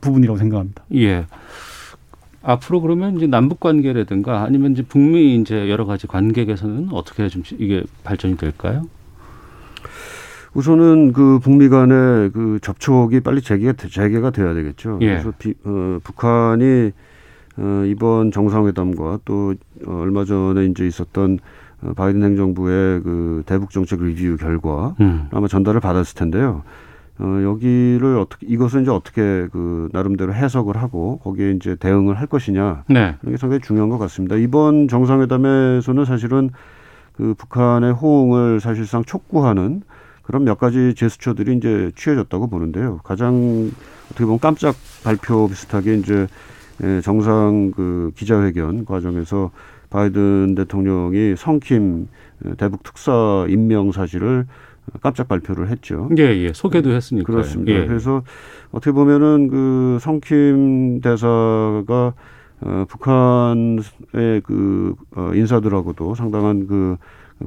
부분이라고 0.00 0.38
생각합니다. 0.38 0.84
예. 0.94 1.26
앞으로 2.42 2.80
그러면 2.80 3.16
이제 3.16 3.26
남북 3.26 3.60
관계라든가 3.60 4.42
아니면 4.42 4.72
이제 4.72 4.82
북미 4.82 5.36
이제 5.36 5.68
여러 5.68 5.84
가지 5.84 6.06
관계 6.06 6.44
개선은 6.44 6.88
어떻게 6.92 7.28
좀 7.28 7.42
이게 7.58 7.82
발전이 8.04 8.36
될까요? 8.36 8.82
우선은 10.54 11.12
그 11.12 11.38
북미 11.38 11.68
간의 11.68 12.30
그 12.30 12.58
접촉이 12.60 13.20
빨리 13.20 13.40
재개가, 13.40 13.74
재개가 13.88 14.30
돼야 14.30 14.52
되겠죠. 14.54 14.98
예. 15.02 15.06
그래서 15.06 15.32
비, 15.38 15.54
어, 15.64 15.98
북한이 16.02 16.92
어, 17.56 17.84
이번 17.86 18.30
정상회담과 18.30 19.20
또 19.24 19.54
어, 19.86 20.00
얼마 20.00 20.24
전에 20.24 20.66
이제 20.66 20.86
있었던 20.86 21.38
어, 21.82 21.92
바이든 21.94 22.22
행정부의 22.22 23.02
그 23.02 23.42
대북 23.46 23.70
정책 23.70 24.02
리뷰 24.02 24.36
결과 24.38 24.96
음. 25.00 25.28
아마 25.30 25.46
전달을 25.46 25.80
받았을 25.80 26.16
텐데요. 26.16 26.62
어, 27.20 27.42
여기를 27.42 28.16
어떻게 28.18 28.46
이것은 28.46 28.82
이제 28.82 28.90
어떻게 28.90 29.46
그 29.52 29.90
나름대로 29.92 30.32
해석을 30.32 30.78
하고 30.78 31.18
거기에 31.18 31.52
이제 31.52 31.76
대응을 31.76 32.18
할 32.18 32.26
것이냐 32.26 32.84
네. 32.88 33.16
이게 33.26 33.36
상당히 33.36 33.60
중요한 33.60 33.90
것 33.90 33.98
같습니다. 33.98 34.36
이번 34.36 34.88
정상회담에서는 34.88 36.04
사실은 36.06 36.50
그 37.12 37.34
북한의 37.34 37.92
호응을 37.92 38.60
사실상 38.60 39.04
촉구하는 39.04 39.82
그런 40.22 40.44
몇 40.44 40.58
가지 40.58 40.94
제스처들이 40.94 41.56
이제 41.56 41.90
취해졌다고 41.94 42.46
보는데요. 42.48 43.00
가장 43.04 43.70
어떻게 44.06 44.24
보면 44.24 44.38
깜짝 44.40 44.74
발표 45.04 45.46
비슷하게 45.48 45.96
이제 45.96 46.26
예, 46.82 47.02
정상 47.02 47.72
그 47.76 48.12
기자회견 48.16 48.86
과정에서 48.86 49.50
바이든 49.90 50.54
대통령이 50.54 51.34
성킴 51.36 52.08
대북 52.56 52.82
특사 52.82 53.44
임명 53.50 53.92
사실을 53.92 54.46
깜짝 55.02 55.28
발표를 55.28 55.68
했죠. 55.68 56.08
예, 56.18 56.22
예. 56.22 56.52
소개도 56.52 56.90
했으니까. 56.90 57.32
그렇습니다. 57.32 57.72
예. 57.72 57.86
그래서 57.86 58.22
어떻게 58.72 58.92
보면은 58.92 59.48
그 59.48 59.98
성킴 60.00 61.00
대사가 61.00 62.14
어, 62.62 62.84
북한의 62.88 64.42
그 64.44 64.94
어, 65.16 65.30
인사들하고도 65.34 66.14
상당한 66.14 66.66
그 66.66 66.96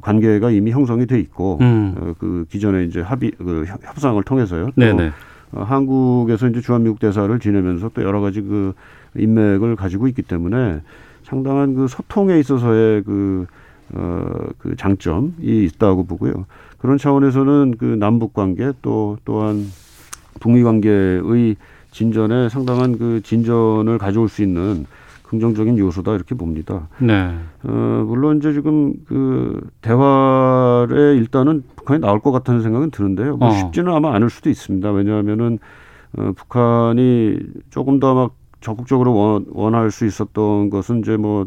관계가 0.00 0.50
이미 0.50 0.72
형성이 0.72 1.06
돼 1.06 1.20
있고 1.20 1.58
음. 1.60 1.94
어, 1.96 2.14
그 2.18 2.46
기존에 2.48 2.84
이제 2.84 3.00
합의 3.00 3.30
그 3.38 3.64
협상을 3.64 4.20
통해서요. 4.24 4.66
또 4.66 4.72
네네. 4.76 5.12
어, 5.52 5.62
한국에서 5.62 6.48
이제 6.48 6.60
주한미국 6.60 6.98
대사를 6.98 7.38
지내면서 7.38 7.90
또 7.94 8.02
여러 8.02 8.20
가지 8.20 8.42
그 8.42 8.74
인맥을 9.16 9.76
가지고 9.76 10.08
있기 10.08 10.22
때문에 10.22 10.80
상당한 11.22 11.74
그 11.74 11.88
소통에 11.88 12.38
있어서의 12.38 13.02
그, 13.04 13.46
어, 13.94 14.24
그 14.58 14.76
장점이 14.76 15.32
있다고 15.40 16.04
보고요. 16.04 16.46
그런 16.78 16.98
차원에서는 16.98 17.76
그 17.78 17.84
남북 17.84 18.34
관계 18.34 18.72
또 18.82 19.16
또한 19.24 19.64
북미 20.40 20.62
관계의 20.62 21.56
진전에 21.90 22.48
상당한 22.48 22.98
그 22.98 23.20
진전을 23.22 23.98
가져올 23.98 24.28
수 24.28 24.42
있는 24.42 24.86
긍정적인 25.22 25.78
요소다 25.78 26.14
이렇게 26.14 26.34
봅니다. 26.34 26.88
네. 26.98 27.34
어, 27.62 28.04
물론 28.06 28.38
이제 28.38 28.52
지금 28.52 28.94
그 29.06 29.60
대화에 29.80 31.16
일단은 31.16 31.64
북한이 31.76 32.00
나올 32.00 32.20
것 32.20 32.32
같다는 32.32 32.62
생각은 32.62 32.90
드는데요. 32.90 33.36
뭐 33.36 33.48
어. 33.48 33.52
쉽지는 33.52 33.92
아마 33.92 34.14
않을 34.14 34.28
수도 34.28 34.50
있습니다. 34.50 34.90
왜냐하면은 34.90 35.58
어, 36.18 36.32
북한이 36.36 37.38
조금 37.70 37.98
더 38.00 38.14
막 38.14 38.34
적극적으로 38.60 39.14
원, 39.14 39.44
원할 39.50 39.90
수 39.90 40.06
있었던 40.06 40.70
것은 40.70 41.00
이제 41.00 41.16
뭐 41.16 41.42
에, 41.42 41.46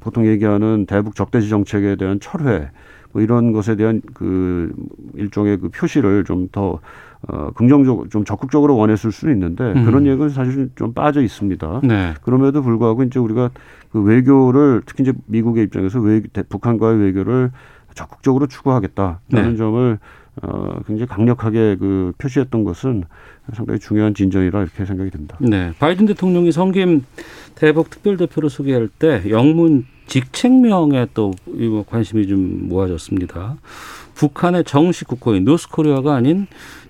보통 0.00 0.26
얘기하는 0.26 0.86
대북 0.86 1.14
적대지 1.14 1.48
정책에 1.48 1.96
대한 1.96 2.20
철회 2.20 2.70
뭐 3.12 3.22
이런 3.22 3.52
것에 3.52 3.76
대한 3.76 4.00
그 4.14 4.72
일종의 5.14 5.58
그 5.58 5.68
표시를 5.68 6.24
좀더 6.24 6.80
어, 7.28 7.50
긍정적, 7.54 8.00
으로좀 8.00 8.24
적극적으로 8.24 8.76
원했을 8.76 9.12
수는 9.12 9.34
있는데 9.34 9.72
음. 9.72 9.84
그런 9.84 10.06
얘기는 10.06 10.28
사실 10.30 10.70
좀 10.74 10.94
빠져 10.94 11.20
있습니다. 11.20 11.80
네. 11.84 12.14
그럼에도 12.22 12.62
불구하고 12.62 13.02
이제 13.02 13.18
우리가 13.18 13.50
그 13.92 14.00
외교를 14.00 14.82
특히 14.86 15.02
이제 15.02 15.12
미국의 15.26 15.64
입장에서 15.64 16.00
외, 16.00 16.22
북한과의 16.48 16.98
외교를 16.98 17.50
적극적으로 17.94 18.46
추구하겠다라는 18.46 19.18
네. 19.28 19.56
점을 19.56 19.98
어, 20.42 20.80
굉장히 20.86 21.06
강력하게 21.08 21.76
그 21.78 22.12
표시했던 22.18 22.64
것은 22.64 23.04
상당히 23.52 23.78
중요한 23.80 24.14
진전이라 24.14 24.62
이렇게 24.62 24.84
생각이 24.84 25.10
듭니다. 25.10 25.36
네. 25.40 25.72
바이든 25.78 26.06
대통령이 26.06 26.52
성김 26.52 27.04
대북 27.54 27.90
특별대표로 27.90 28.48
소개할 28.48 28.88
때 28.88 29.22
영문 29.28 29.86
직책명에 30.06 31.08
또 31.14 31.32
관심이 31.86 32.26
좀 32.26 32.68
모아졌습니다. 32.68 33.56
북한의 34.14 34.64
정식 34.64 35.08
국호인 35.08 35.44
노스코리아가 35.44 36.14
아닌 36.14 36.46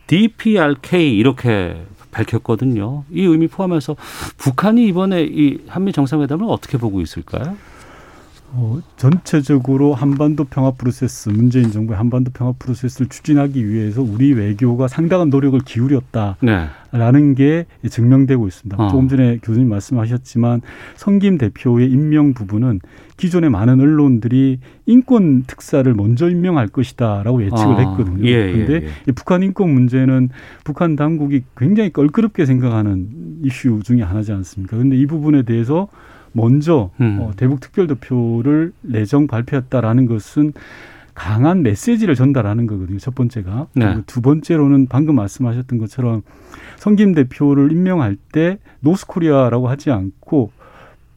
DPRK 0.06 1.16
이렇게 1.16 1.76
밝혔거든요. 2.10 3.04
이 3.10 3.22
의미 3.22 3.46
포함해서 3.46 3.96
북한이 4.38 4.86
이번에 4.88 5.22
이 5.22 5.60
한미 5.68 5.92
정상회담을 5.92 6.46
어떻게 6.48 6.78
보고 6.78 7.00
있을까요? 7.00 7.56
어, 8.52 8.80
전체적으로 8.96 9.94
한반도 9.94 10.44
평화 10.44 10.72
프로세스, 10.72 11.28
문재인 11.28 11.70
정부의 11.70 11.96
한반도 11.96 12.32
평화 12.32 12.52
프로세스를 12.58 13.08
추진하기 13.08 13.68
위해서 13.68 14.02
우리 14.02 14.32
외교가 14.32 14.88
상당한 14.88 15.30
노력을 15.30 15.58
기울였다라는 15.60 17.34
네. 17.34 17.34
게 17.34 17.66
증명되고 17.88 18.48
있습니다. 18.48 18.82
어. 18.82 18.88
조금 18.88 19.08
전에 19.08 19.38
교수님 19.42 19.68
말씀하셨지만 19.68 20.62
성김 20.96 21.38
대표의 21.38 21.90
임명 21.90 22.34
부분은 22.34 22.80
기존의 23.16 23.50
많은 23.50 23.80
언론들이 23.80 24.58
인권 24.86 25.44
특사를 25.46 25.92
먼저 25.94 26.28
임명할 26.28 26.68
것이다라고 26.68 27.44
예측을 27.44 27.74
아. 27.74 27.78
했거든요. 27.78 28.26
예, 28.26 28.50
그런데 28.50 28.86
예, 28.86 28.90
예. 29.08 29.12
북한 29.12 29.44
인권 29.44 29.70
문제는 29.70 30.30
북한 30.64 30.96
당국이 30.96 31.44
굉장히 31.56 31.92
껄끄럽게 31.92 32.46
생각하는 32.46 33.08
이슈 33.44 33.80
중의 33.84 34.04
하나지 34.04 34.32
않습니까? 34.32 34.76
그런데 34.76 34.96
이 34.96 35.06
부분에 35.06 35.42
대해서 35.42 35.88
먼저 36.32 36.90
음. 37.00 37.18
어, 37.20 37.32
대북 37.36 37.60
특별대표를 37.60 38.72
내정 38.82 39.26
발표했다라는 39.26 40.06
것은 40.06 40.52
강한 41.14 41.62
메시지를 41.62 42.14
전달하는 42.14 42.66
거거든요. 42.66 42.98
첫 42.98 43.14
번째가. 43.14 43.66
네. 43.74 43.98
두 44.06 44.22
번째로는 44.22 44.86
방금 44.86 45.16
말씀하셨던 45.16 45.78
것처럼 45.78 46.22
성김 46.76 47.14
대표를 47.14 47.72
임명할 47.72 48.16
때 48.32 48.58
North 48.80 49.12
Korea라고 49.12 49.68
하지 49.68 49.90
않고 49.90 50.50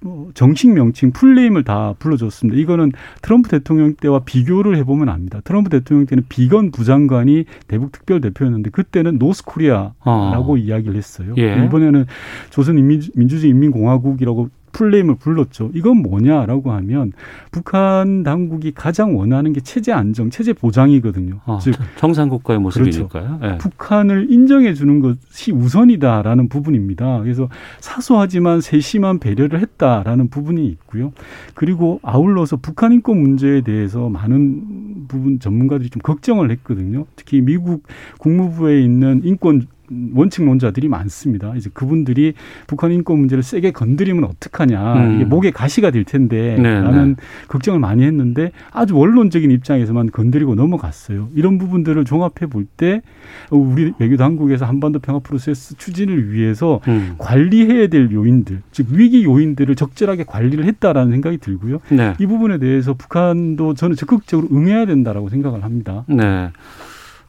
뭐 0.04 0.32
정식 0.34 0.69
명칭 0.71 1.12
full 1.12 1.30
name을 1.30 1.63
다 1.63 1.93
불러줬습니다. 1.97 2.60
이거는 2.60 2.91
트럼프 3.21 3.49
대통령 3.49 3.95
때와 3.95 4.19
비교를 4.26 4.76
해보면 4.78 5.08
압니다. 5.08 5.39
트럼프 5.45 5.69
대통령 5.69 6.06
때는 6.06 6.26
비건 6.28 6.71
부장관이 6.71 7.45
대북 7.67 7.93
특별 7.93 8.19
대표였는데 8.19 8.69
그때는 8.71 9.17
North 9.17 9.45
Korea라고 9.45 9.93
어. 10.04 10.58
이야기를 10.58 10.95
했어요. 10.95 11.34
예. 11.38 11.63
이번에는 11.65 12.06
조선 12.49 12.76
민주주의 13.15 13.49
인민공화국이라고 13.52 14.49
full 14.74 14.89
name을 14.89 15.15
불렀죠. 15.16 15.72
이건 15.74 15.98
뭐냐라고 15.98 16.72
하면 16.74 17.14
북한 17.52 18.24
당국이 18.24 18.74
가장 18.74 19.18
원하는 19.18 19.54
게 19.54 19.62
체제 19.62 19.94
안정, 19.94 20.30
체제 20.30 20.52
보장이거든요. 20.52 21.40
아, 21.46 21.60
즉 21.62 21.76
정상 21.96 22.28
국가의 22.28 22.60
모습이니까요. 22.60 23.38
그렇죠. 23.38 23.38
네. 23.42 23.58
북한을 23.60 24.28
인정해 24.30 24.74
주는 24.74 25.00
것이 25.00 25.52
우선이다라는 25.52 26.50
부분입니다. 26.50 27.22
그래서 27.22 27.48
사소하지만 27.80 28.60
세심한 28.60 29.20
배려를 29.20 29.62
했다라는 29.62 30.30
부분이 30.30 30.68
있고요. 30.68 31.14
그리고 31.54 32.00
아울러서 32.04 32.58
북한 32.58 32.92
인권 32.92 33.22
문제에 33.22 33.62
대해서 33.62 34.10
많은 34.10 35.08
부분 35.08 35.40
전문가들이 35.40 35.90
좀 35.90 36.02
걱정을 36.02 36.52
했거든요. 36.52 37.06
특히 37.16 37.42
미국 37.42 37.84
국무부에 38.18 38.82
있는 38.82 39.22
인권 39.24 39.68
원칙론자들이 40.13 40.88
많습니다. 40.88 41.53
이제 41.56 41.69
그분들이 41.73 42.34
북한 42.67 42.91
인권 42.91 43.19
문제를 43.19 43.43
세게 43.43 43.71
건드리면 43.71 44.23
어떡하냐. 44.25 44.93
음. 44.95 45.15
이게 45.15 45.25
목에 45.25 45.51
가시가 45.51 45.91
될 45.91 46.03
텐데 46.03 46.58
네, 46.60 46.82
라는 46.82 47.15
네. 47.15 47.23
걱정을 47.47 47.79
많이 47.79 48.03
했는데 48.03 48.51
아주 48.71 48.97
원론적인 48.97 49.51
입장에서만 49.51 50.12
건드리고 50.12 50.56
넘어갔어요. 50.56 51.29
이런 51.36 51.58
부분들을 51.58 52.03
종합해 52.06 52.47
볼 52.49 52.63
때 52.77 53.01
우리 53.49 53.93
외교 53.99 54.17
당국에서 54.17 54.65
한반도 54.65 54.99
평화 54.99 55.19
프로세스 55.19 55.77
추진을 55.77 56.32
위해서 56.32 56.79
음. 56.88 57.15
관리해야 57.17 57.88
될 57.88 58.12
요인들, 58.12 58.62
즉 58.71 58.88
위기 58.91 59.23
요인들을 59.23 59.75
적절하게 59.75 60.23
관리를 60.23 60.65
했다라는 60.65 61.12
생각이 61.12 61.38
들고요. 61.38 61.79
네. 61.89 62.13
이 62.19 62.25
부분에 62.25 62.58
대해서 62.58 62.93
북한도 62.93 63.73
저는 63.75 63.95
적극적으로 63.95 64.47
응해야 64.51 64.86
된다라고 64.86 65.29
생각을 65.29 65.63
합니다. 65.63 66.03
네. 66.08 66.49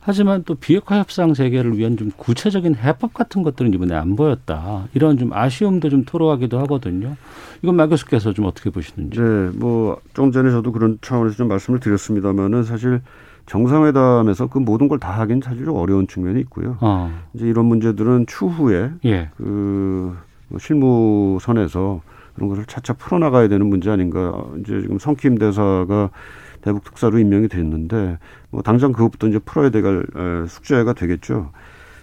하지만 0.07 0.45
또 0.45 0.55
비핵화 0.55 0.99
협상 0.99 1.33
재개를 1.33 1.79
위한 1.79 1.97
좀 1.97 2.11
구체적인 2.15 2.75
해법 2.77 3.15
같은 3.15 3.43
것들은 3.43 3.73
이번에 3.73 3.95
안 3.95 4.17
보였다. 4.17 4.85
이런 4.93 5.17
좀 5.17 5.33
아쉬움도 5.33 5.89
좀 5.89 6.05
토로하기도 6.05 6.59
하거든요. 6.61 7.17
이건 7.63 7.77
마 7.77 7.87
교수께서 7.87 8.35
좀 8.35 8.45
어떻게 8.45 8.69
보시는지. 8.69 9.19
네, 9.19 9.51
뭐 9.55 9.99
조금 10.13 10.31
전에 10.31 10.51
저도 10.51 10.73
그런 10.73 10.99
차원에서 11.01 11.37
좀 11.37 11.49
말씀을 11.49 11.81
드렸습니다만은 11.81 12.65
사실 12.65 13.01
정상회담에서 13.47 14.49
그 14.49 14.59
모든 14.59 14.89
걸 14.89 14.99
다 14.99 15.11
하긴 15.21 15.41
사실 15.43 15.65
좀 15.65 15.77
어려운 15.77 16.07
측면이 16.07 16.39
있고요. 16.41 16.77
어. 16.83 17.11
이제 17.33 17.47
이런 17.47 17.65
문제들은 17.65 18.27
추후에 18.27 18.91
예. 19.07 19.31
그뭐 19.39 20.15
실무선에서 20.59 22.03
그런 22.35 22.49
것을 22.51 22.67
차차 22.67 22.93
풀어나가야 22.95 23.49
되는 23.49 23.67
문제 23.67 23.91
아닌가. 23.91 24.45
이제 24.61 24.83
지금 24.83 24.99
성킴 24.99 25.39
대사가 25.39 26.11
대북 26.65 26.83
특사로 26.83 27.19
임명이 27.19 27.49
됐는데 27.49 28.19
뭐 28.51 28.63
당장 28.63 28.93
그것부터 28.93 29.29
이제 29.29 29.39
풀어야 29.39 29.69
될 29.69 29.83
숙제가 30.49 30.95
되겠죠. 30.95 31.51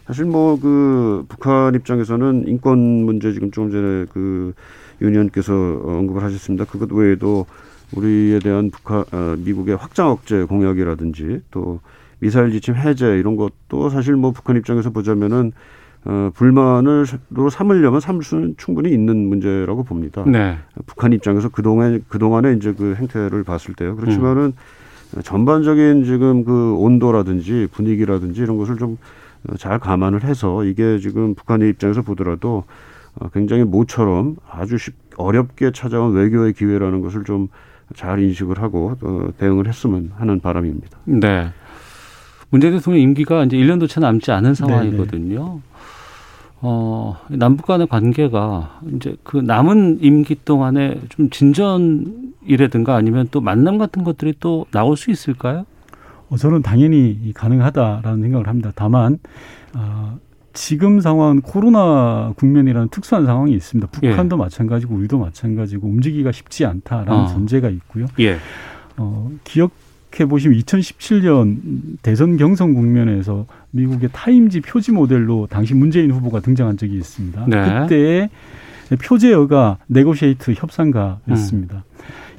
사실 0.05 0.25
뭐 0.25 0.57
그 0.57 1.25
북한 1.29 1.73
입장에서는 1.73 2.47
인권 2.47 2.77
문제 2.79 3.33
지금 3.33 3.49
좀 3.49 3.71
전에 3.71 4.05
그 4.11 4.53
유니언께서 5.01 5.53
언급을 5.83 6.23
하셨습니다. 6.23 6.65
그것 6.65 6.91
외에도 6.91 7.47
우리에 7.95 8.39
대한 8.39 8.69
북한 8.69 9.03
어, 9.11 9.35
미국의 9.37 9.77
확장 9.77 10.09
억제 10.11 10.43
공약이라든지 10.43 11.41
또 11.49 11.79
미사일 12.19 12.51
지침 12.51 12.75
해제 12.75 13.17
이런 13.17 13.35
것도 13.35 13.89
사실 13.89 14.15
뭐 14.15 14.31
북한 14.31 14.55
입장에서 14.57 14.91
보자면은 14.91 15.53
어, 16.05 16.31
불만을 16.33 17.05
삼으려면 17.51 17.99
삼을 17.99 18.23
수는 18.23 18.55
충분히 18.57 18.91
있는 18.91 19.27
문제라고 19.29 19.83
봅니다. 19.83 20.23
네. 20.25 20.57
북한 20.85 21.13
입장에서 21.13 21.49
그동안, 21.49 22.03
그동안에 22.07 22.53
이제 22.53 22.73
그 22.73 22.95
행태를 22.95 23.43
봤을 23.43 23.73
때요. 23.75 23.95
그렇지만은 23.95 24.53
음. 25.15 25.21
전반적인 25.21 26.05
지금 26.05 26.43
그 26.45 26.73
온도라든지 26.75 27.67
분위기라든지 27.71 28.41
이런 28.41 28.57
것을 28.57 28.77
좀 28.77 28.97
잘 29.57 29.79
감안을 29.79 30.23
해서 30.23 30.63
이게 30.63 30.99
지금 30.99 31.33
북한의 31.33 31.69
입장에서 31.69 32.01
보더라도 32.03 32.63
어, 33.15 33.27
굉장히 33.29 33.63
모처럼 33.63 34.35
아주 34.49 34.77
쉽, 34.77 34.93
어렵게 35.17 35.71
찾아온 35.71 36.13
외교의 36.13 36.53
기회라는 36.53 37.01
것을 37.01 37.23
좀 37.23 37.47
잘 37.95 38.19
인식을 38.19 38.61
하고 38.61 38.95
어, 39.01 39.29
대응을 39.37 39.67
했으면 39.67 40.11
하는 40.15 40.39
바람입니다. 40.39 40.97
네. 41.05 41.49
문재인 42.49 42.73
대통령 42.73 43.01
임기가 43.01 43.45
이제 43.45 43.57
1년도 43.57 43.89
채 43.89 43.99
남지 43.99 44.31
않은 44.31 44.53
상황이거든요. 44.53 45.45
네네. 45.45 45.61
어, 46.63 47.17
남북 47.29 47.65
간의 47.65 47.87
관계가 47.87 48.81
이제 48.95 49.15
그 49.23 49.37
남은 49.37 49.99
임기 50.01 50.45
동안에 50.45 51.01
좀 51.09 51.29
진전이라든가 51.31 52.95
아니면 52.95 53.27
또 53.31 53.41
만남 53.41 53.79
같은 53.79 54.03
것들이 54.03 54.35
또 54.39 54.65
나올 54.71 54.95
수 54.95 55.09
있을까요? 55.09 55.65
어, 56.29 56.37
저는 56.37 56.61
당연히 56.61 57.31
가능하다라는 57.33 58.21
생각을 58.21 58.47
합니다. 58.47 58.71
다만, 58.75 59.17
어, 59.75 60.19
지금 60.53 60.99
상황은 60.99 61.41
코로나 61.41 62.33
국면이라는 62.37 62.89
특수한 62.89 63.25
상황이 63.25 63.53
있습니다. 63.53 63.89
북한도 63.91 64.35
예. 64.35 64.37
마찬가지고 64.37 64.95
우리도 64.95 65.17
마찬가지고 65.17 65.87
움직이기가 65.87 66.31
쉽지 66.31 66.65
않다라는 66.65 67.23
어. 67.23 67.27
전제가 67.27 67.69
있고요. 67.69 68.05
예. 68.19 68.37
어, 68.97 69.31
기억 69.43 69.71
해 70.19 70.25
보시면 70.25 70.57
2017년 70.59 71.57
대선 72.01 72.37
경선 72.37 72.73
국면에서 72.73 73.45
미국의 73.71 74.09
타임지 74.11 74.61
표지 74.61 74.91
모델로 74.91 75.47
당시 75.49 75.73
문재인 75.73 76.11
후보가 76.11 76.41
등장한 76.41 76.77
적이 76.77 76.97
있습니다. 76.97 77.45
네. 77.47 77.81
그때 77.81 78.29
표제어가 78.97 79.77
negotiator 79.87 80.53
협상가였습니다. 80.57 81.75
음. 81.75 81.91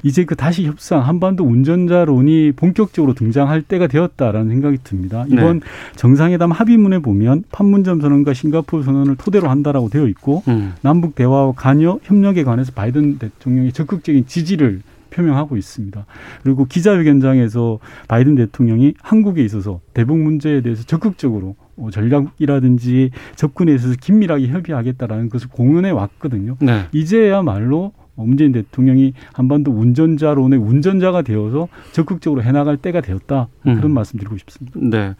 이제 0.03 0.25
그 0.25 0.35
다시 0.35 0.65
협상 0.65 0.99
한반도 1.07 1.45
운전자론이 1.45 2.51
본격적으로 2.51 3.13
등장할 3.13 3.61
때가 3.61 3.87
되었다라는 3.87 4.49
생각이 4.49 4.77
듭니다. 4.83 5.25
이번 5.29 5.61
네. 5.61 5.65
정상회담 5.95 6.51
합의문에 6.51 6.99
보면 6.99 7.45
판문점 7.51 8.01
선언과 8.01 8.33
싱가포르 8.33 8.83
선언을 8.83 9.15
토대로 9.15 9.49
한다라고 9.49 9.89
되어 9.89 10.07
있고 10.07 10.43
음. 10.49 10.73
남북 10.81 11.15
대화와 11.15 11.53
관여 11.53 11.99
협력에 12.03 12.43
관해서 12.43 12.73
바이든 12.73 13.17
대통령이 13.17 13.71
적극적인 13.71 14.27
지지를 14.27 14.81
표명하고 15.13 15.57
있습니다. 15.57 16.05
그리고 16.43 16.65
기자회견장에서 16.65 17.79
바이든 18.07 18.35
대통령이 18.35 18.95
한국에 19.01 19.43
있어서 19.43 19.79
대북 19.93 20.17
문제에 20.17 20.61
대해서 20.61 20.83
적극적으로 20.83 21.55
어, 21.75 21.89
전략이라든지 21.91 23.11
접근에 23.35 23.73
있어서 23.73 23.95
긴밀하게 23.99 24.47
협의하겠다라는 24.47 25.29
것을 25.29 25.49
공언해 25.49 25.89
왔거든요. 25.91 26.57
네. 26.59 26.85
이제야말로 26.91 27.93
문재인 28.15 28.51
대통령이 28.51 29.13
한반도 29.33 29.71
운전자론의 29.71 30.59
운전자가 30.59 31.23
되어서 31.23 31.67
적극적으로 31.93 32.43
해나갈 32.43 32.77
때가 32.77 33.01
되었다 33.01 33.47
그런 33.63 33.83
음. 33.83 33.91
말씀 33.91 34.19
드리고 34.19 34.37
싶습니다. 34.37 34.79
네. 34.79 35.15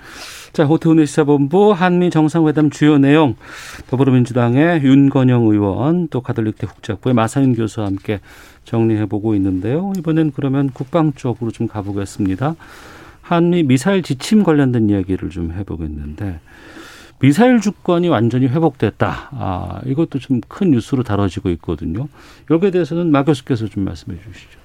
자 0.51 0.65
호태훈의 0.65 1.07
시사본부 1.07 1.71
한미 1.71 2.11
정상회담 2.11 2.69
주요 2.69 2.99
내용 2.99 3.35
더불어민주당의 3.87 4.83
윤건영 4.83 5.47
의원 5.47 6.07
또 6.09 6.21
가톨릭대 6.21 6.67
국제학부의 6.67 7.15
마사윤 7.15 7.55
교수와 7.55 7.87
함께 7.87 8.19
정리해 8.65 9.05
보고 9.05 9.35
있는데요. 9.35 9.93
이번엔 9.97 10.31
그러면 10.35 10.69
국방 10.71 11.13
쪽으로 11.13 11.51
좀 11.51 11.67
가보겠습니다. 11.67 12.55
한미 13.21 13.63
미사일 13.63 14.03
지침 14.03 14.43
관련된 14.43 14.89
이야기를 14.89 15.29
좀 15.29 15.51
해보겠는데 15.53 16.39
미사일 17.19 17.61
주권이 17.61 18.09
완전히 18.09 18.47
회복됐다. 18.47 19.29
아, 19.31 19.81
이것도 19.85 20.19
좀 20.19 20.41
큰 20.47 20.71
뉴스로 20.71 21.03
다뤄지고 21.03 21.49
있거든요. 21.51 22.07
여기에 22.51 22.71
대해서는 22.71 23.11
마 23.11 23.23
교수께서 23.23 23.67
좀 23.67 23.85
말씀해 23.85 24.17
주시죠. 24.19 24.59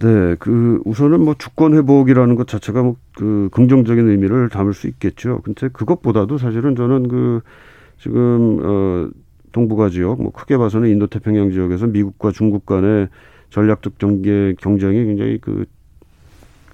네, 0.00 0.36
그 0.38 0.80
우선은 0.84 1.20
뭐 1.24 1.34
주권 1.38 1.74
회복이라는 1.74 2.34
것 2.36 2.46
자체가 2.48 2.82
뭐 2.82 2.96
그 3.16 3.48
긍정적인 3.52 4.08
의미를 4.08 4.48
담을 4.48 4.72
수 4.74 4.86
있겠죠. 4.86 5.40
근데 5.42 5.68
그것보다도 5.68 6.38
사실은 6.38 6.76
저는 6.76 7.08
그 7.08 7.40
지금 8.00 8.60
어 8.62 9.08
동북아 9.52 9.90
지역 9.90 10.22
뭐 10.22 10.32
크게 10.32 10.56
봐서는 10.56 10.88
인도 10.88 11.06
태평양 11.06 11.50
지역에서 11.50 11.86
미국과 11.86 12.32
중국 12.32 12.66
간의 12.66 13.08
전략적 13.50 13.98
경계 13.98 14.54
경쟁이 14.60 15.04
굉장히 15.04 15.38
그, 15.38 15.64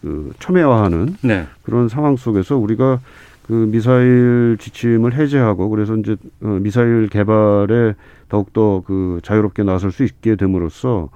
그 0.00 0.32
첨예화하는 0.38 1.16
네. 1.22 1.46
그런 1.62 1.88
상황 1.88 2.16
속에서 2.16 2.56
우리가 2.56 3.00
그 3.46 3.52
미사일 3.52 4.56
지침을 4.58 5.14
해제하고 5.14 5.68
그래서 5.68 5.96
이제 5.96 6.16
어, 6.42 6.58
미사일 6.60 7.08
개발에 7.08 7.94
더욱더 8.28 8.82
그 8.86 9.20
자유롭게 9.22 9.62
나설 9.62 9.92
수 9.92 10.02
있게 10.02 10.36
됨으로써 10.36 11.10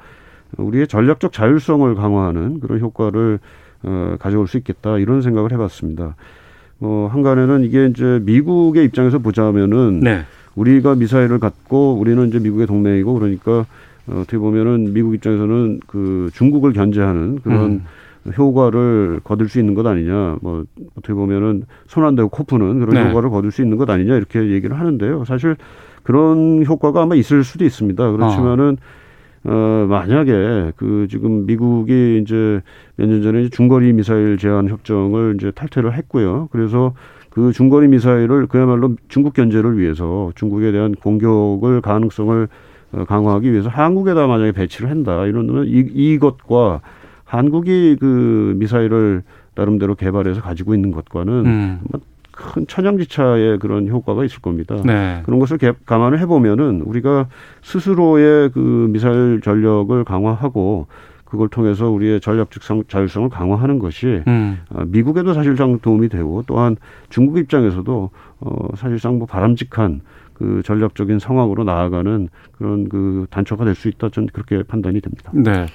우리의 0.57 0.89
전략적 0.89 1.33
자율성을 1.33 1.95
강화하는 1.95 2.61
그런 2.61 2.81
효과를 2.81 3.39
어, 3.83 4.17
가져올 4.19 4.47
수 4.47 4.57
있겠다 4.59 4.99
이런 4.99 5.23
생각을 5.23 5.53
해봤습니다. 5.53 6.17
뭐 6.79 7.09
한간에는 7.09 7.65
이게 7.65 7.87
이제 7.87 8.21
미국의 8.23 8.85
입장에서 8.85 9.19
보자면은 9.19 10.01
네. 10.01 10.25
우리가 10.59 10.95
미사일을 10.97 11.39
갖고 11.39 11.95
우리는 11.95 12.27
이제 12.29 12.39
미국의 12.39 12.67
동맹이고 12.67 13.15
그러니까 13.15 13.67
어, 14.07 14.21
어떻게 14.21 14.39
보면은 14.39 14.93
미국 14.93 15.15
입장에서는 15.15 15.81
그 15.87 16.31
중국을 16.35 16.73
견제하는 16.73 17.41
그런 17.43 17.61
음. 18.27 18.33
효과를 18.37 19.21
거둘 19.25 19.49
수 19.49 19.59
있는 19.59 19.75
것 19.75 19.87
아니냐. 19.87 20.37
뭐 20.43 20.65
어떻게 20.97 21.15
보면은 21.15 21.63
손 21.87 22.05
안 22.05 22.15
대고 22.17 22.29
코 22.29 22.45
푸는 22.45 22.81
그런 22.81 22.95
네. 22.95 23.09
효과를 23.11 23.31
거둘 23.31 23.51
수 23.53 23.63
있는 23.63 23.77
것 23.79 23.89
아니냐 23.89 24.17
이렇게 24.17 24.51
얘기를 24.51 24.79
하는데요. 24.79 25.25
사실 25.25 25.57
그런 26.03 26.65
효과가 26.67 27.03
아마 27.03 27.15
있을 27.15 27.45
수도 27.45 27.65
있습니다. 27.65 28.11
그렇지만은 28.13 28.77
어, 29.45 29.51
어 29.51 29.87
만약에 29.89 30.73
그 30.77 31.07
지금 31.09 31.47
미국이 31.47 32.21
이제 32.23 32.61
몇 32.97 33.07
년 33.09 33.23
전에 33.23 33.49
중거리 33.49 33.93
미사일 33.93 34.37
제한 34.37 34.69
협정을 34.69 35.37
이제 35.39 35.51
탈퇴를 35.53 35.95
했고요. 35.95 36.49
그래서 36.51 36.93
그 37.31 37.53
중거리 37.53 37.89
미사일을 37.89 38.47
그야말로 38.47 38.97
중국 39.09 39.35
견제를 39.35 39.79
위해서 39.79 40.33
중국에 40.35 40.73
대한 40.73 40.95
공격을 40.95 41.81
가능성을 41.81 42.49
어, 42.93 43.05
강화하기 43.05 43.53
위해서 43.53 43.69
한국에다 43.69 44.27
만약에 44.27 44.53
배치를 44.53 44.91
한다 44.91 45.27
이러면 45.27 45.67
이, 45.67 45.85
이것과 45.95 46.81
한국이 47.25 47.97
그 48.01 48.55
미사일을 48.57 49.23
나름대로 49.55 49.95
개발해서 49.95 50.41
가지고 50.41 50.75
있는 50.75 50.93
것과는 50.93 51.33
음. 51.47 51.81
큰 52.39 52.67
천양지차의 52.67 53.59
그런 53.59 53.89
효과가 53.89 54.25
있을 54.25 54.41
겁니다. 54.41 54.77
네. 54.85 55.21
그런 55.25 55.41
것을 55.41 55.59
감안을 55.85 56.21
해보면은 56.21 56.83
우리가 56.83 57.27
스스로의 57.63 58.51
그 58.51 58.89
미사일 58.91 59.41
전력을 59.43 60.05
강화하고 60.05 60.87
그걸 61.29 61.49
통해서 61.49 61.91
우리의 61.91 62.21
전략적 62.21 62.89
자율성을 62.89 63.29
강화하는 63.29 63.79
것이 63.79 64.23
음. 64.27 64.59
어, 64.71 64.85
미국에도 64.87 65.35
사실상 65.35 65.79
도움이 65.79 66.09
되고 66.09 66.43
또한 66.47 66.77
중국 67.11 67.39
입장에서도 67.39 68.11
어 68.41 68.77
사실상 68.77 69.19
뭐 69.19 69.27
바람직한 69.27 70.01
그 70.33 70.63
전략적인 70.65 71.19
상황으로 71.19 71.65
나아가는 71.65 72.29
그런 72.53 72.89
그 72.89 73.27
단초가 73.31 73.65
될 73.65 73.75
수 73.75 73.89
있다 73.89 74.09
저는 74.09 74.29
그렇게 74.33 74.63
판단이 74.63 75.01
됩니다. 75.01 75.31
네. 75.35 75.67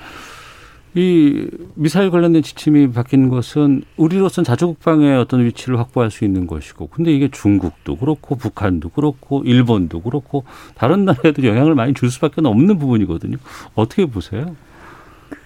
이 0.96 1.50
미사일 1.74 2.12
관련된 2.12 2.44
지침이 2.44 2.92
바뀐 2.92 3.30
것은 3.30 3.82
우리로선 3.98 4.44
자주국방의 4.44 5.18
어떤 5.18 5.44
위치를 5.44 5.80
확보할 5.80 6.12
수 6.12 6.24
있는 6.24 6.46
것이고, 6.46 6.88
근데 6.88 7.12
이게 7.12 7.30
중국도 7.32 7.98
그렇고 7.98 8.36
북한도 8.36 8.90
그렇고 8.90 9.42
일본도 9.44 10.02
그렇고 10.02 10.44
다른 10.76 11.04
나라에도 11.06 11.44
영향을 11.44 11.74
많이 11.74 11.96
줄 11.96 12.12
수밖에 12.12 12.42
없는 12.44 12.78
부분이거든요. 12.78 13.38
어떻게 13.74 14.06
보세요? 14.06 14.56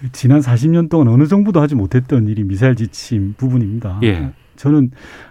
그 0.00 0.12
지난 0.12 0.40
40년 0.40 0.88
동안 0.88 1.08
어느 1.08 1.26
정부도 1.26 1.60
하지 1.60 1.74
못했던 1.74 2.28
일이 2.28 2.44
미사일 2.44 2.74
지침 2.76 3.34
부분입니다. 3.36 4.00
예. 4.04 4.30
저는 4.56 4.90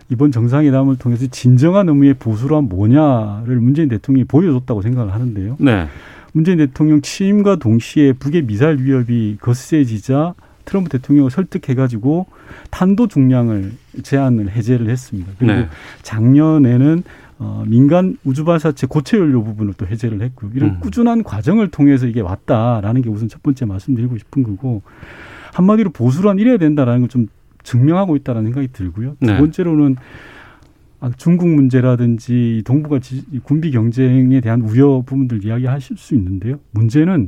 이번 0.09 0.31
정상회담을 0.31 0.97
통해서 0.97 1.27
진정한 1.27 1.89
의미의 1.89 2.15
보수란 2.15 2.69
뭐냐를 2.69 3.57
문재인 3.59 3.89
대통령이 3.89 4.25
보여줬다고 4.25 4.81
생각을 4.81 5.13
하는데요. 5.13 5.57
네. 5.59 5.87
문재인 6.33 6.57
대통령 6.59 7.01
취임과 7.01 7.57
동시에 7.57 8.13
북의 8.13 8.43
미사일 8.43 8.77
위협이 8.81 9.37
거세지자 9.41 10.35
트럼프 10.65 10.89
대통령을 10.89 11.31
설득해가지고 11.31 12.27
탄도 12.69 13.07
중량을 13.07 13.71
제한을 14.03 14.51
해제를 14.51 14.89
했습니다. 14.89 15.31
그리고 15.39 15.53
네. 15.53 15.67
작년에는 16.03 17.03
어, 17.39 17.63
민간 17.67 18.17
우주 18.23 18.43
발사체 18.45 18.87
고체 18.87 19.17
연료 19.17 19.43
부분을 19.43 19.73
또 19.77 19.85
해제를 19.85 20.21
했고 20.21 20.49
이런 20.53 20.71
음. 20.71 20.79
꾸준한 20.79 21.23
과정을 21.23 21.69
통해서 21.69 22.07
이게 22.07 22.21
왔다라는 22.21 23.01
게 23.01 23.09
우선 23.09 23.27
첫 23.27 23.43
번째 23.43 23.65
말씀드리고 23.65 24.17
싶은 24.17 24.43
거고 24.43 24.81
한마디로 25.53 25.91
보수란 25.91 26.39
이래야 26.39 26.57
된다라는 26.57 27.01
걸 27.01 27.09
좀 27.09 27.27
증명하고 27.67 28.15
있다라는 28.15 28.51
생각이 28.53 28.69
들고요. 28.71 29.17
두 29.19 29.25
네. 29.25 29.37
번째로는 29.37 29.97
아, 31.01 31.11
중국 31.17 31.49
문제라든지 31.49 32.63
동북아 32.65 32.99
군비 33.43 33.71
경쟁에 33.71 34.39
대한 34.39 34.61
우려 34.61 35.03
부분들 35.05 35.43
이야기하실 35.45 35.97
수 35.97 36.15
있는데요. 36.15 36.59
문제는 36.71 37.27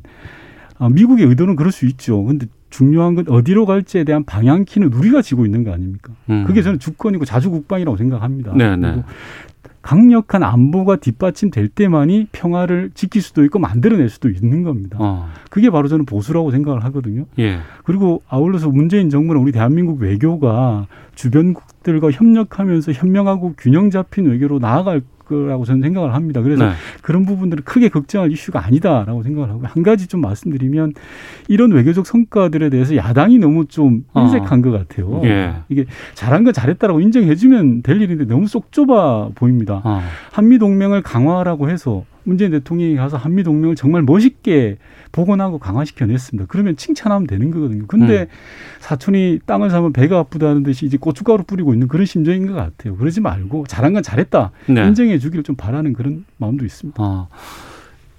아, 0.77 0.87
미국의 0.89 1.25
의도는 1.27 1.57
그럴 1.57 1.73
수 1.73 1.85
있죠. 1.87 2.23
근데 2.23 2.47
중요한 2.69 3.15
건 3.15 3.25
어디로 3.27 3.65
갈지에 3.65 4.05
대한 4.05 4.23
방향키는 4.23 4.93
우리가 4.93 5.21
지고 5.21 5.45
있는 5.45 5.65
거 5.65 5.73
아닙니까? 5.73 6.13
음. 6.29 6.45
그게 6.45 6.61
저는 6.61 6.79
주권이고 6.79 7.25
자주국방이라고 7.25 7.97
생각합니다. 7.97 8.53
네네. 8.53 9.03
강력한 9.81 10.43
안보가 10.43 10.97
뒷받침될 10.97 11.69
때만이 11.69 12.27
평화를 12.31 12.91
지킬 12.93 13.21
수도 13.21 13.43
있고 13.45 13.59
만들어낼 13.59 14.09
수도 14.09 14.29
있는 14.29 14.63
겁니다. 14.63 14.97
어. 14.99 15.29
그게 15.49 15.69
바로 15.69 15.87
저는 15.87 16.05
보수라고 16.05 16.51
생각을 16.51 16.83
하거든요. 16.85 17.25
예. 17.39 17.59
그리고 17.83 18.21
아울러서 18.27 18.69
문재인 18.69 19.09
정부는 19.09 19.41
우리 19.41 19.51
대한민국 19.51 20.01
외교가 20.01 20.87
주변국들과 21.15 22.11
협력하면서 22.11 22.91
현명하고 22.91 23.53
균형 23.57 23.89
잡힌 23.89 24.25
외교로 24.25 24.59
나아갈 24.59 25.01
거라고 25.29 25.63
저는 25.63 25.81
생각을 25.81 26.13
합니다. 26.13 26.41
그래서 26.41 26.65
네. 26.65 26.71
그런 27.01 27.25
부분들은 27.25 27.63
크게 27.63 27.89
걱정할 27.89 28.31
이슈가 28.31 28.65
아니다라고 28.65 29.23
생각을 29.23 29.49
하고 29.49 29.61
한 29.63 29.83
가지 29.83 30.07
좀 30.07 30.21
말씀드리면 30.21 30.93
이런 31.47 31.71
외교적 31.71 32.05
성과들에 32.05 32.69
대해서 32.69 32.95
야당이 32.95 33.37
너무 33.37 33.65
좀 33.65 34.03
어. 34.13 34.23
인색한 34.23 34.59
어. 34.59 34.61
것 34.63 34.71
같아요. 34.71 35.21
예. 35.23 35.53
이게 35.69 35.85
잘한 36.15 36.43
건 36.43 36.53
잘했다라고 36.53 36.99
인정해주면 36.99 37.83
될 37.83 38.01
일인데 38.01 38.25
너무 38.25 38.47
쏙 38.47 38.71
좁아 38.71 39.29
보입니다. 39.35 39.58
어. 39.83 40.01
한미 40.31 40.59
동맹을 40.59 41.01
강화하라고 41.01 41.69
해서 41.69 42.05
문재인 42.23 42.51
대통령이 42.51 42.95
가서 42.95 43.17
한미 43.17 43.43
동맹을 43.43 43.75
정말 43.75 44.03
멋있게 44.03 44.77
복원하고 45.11 45.57
강화시켜 45.57 46.05
냈습니다. 46.05 46.47
그러면 46.49 46.75
칭찬하면 46.75 47.27
되는 47.27 47.51
거거든요. 47.51 47.85
근데 47.87 48.21
음. 48.21 48.27
사촌이 48.79 49.39
땅을 49.45 49.69
사면 49.69 49.93
배가 49.93 50.19
아프다는 50.19 50.63
듯이 50.63 50.85
이제 50.85 50.97
고춧가루 50.97 51.43
뿌리고 51.43 51.73
있는 51.73 51.87
그런 51.87 52.05
심정인 52.05 52.47
것 52.47 52.53
같아요. 52.53 52.95
그러지 52.95 53.21
말고 53.21 53.65
잘한 53.67 53.93
건 53.93 54.03
잘했다 54.03 54.51
네. 54.67 54.87
인정해 54.87 55.17
주기를 55.17 55.43
좀 55.43 55.55
바라는 55.55 55.93
그런 55.93 56.25
마음도 56.37 56.65
있습니다. 56.65 57.01
아. 57.01 57.27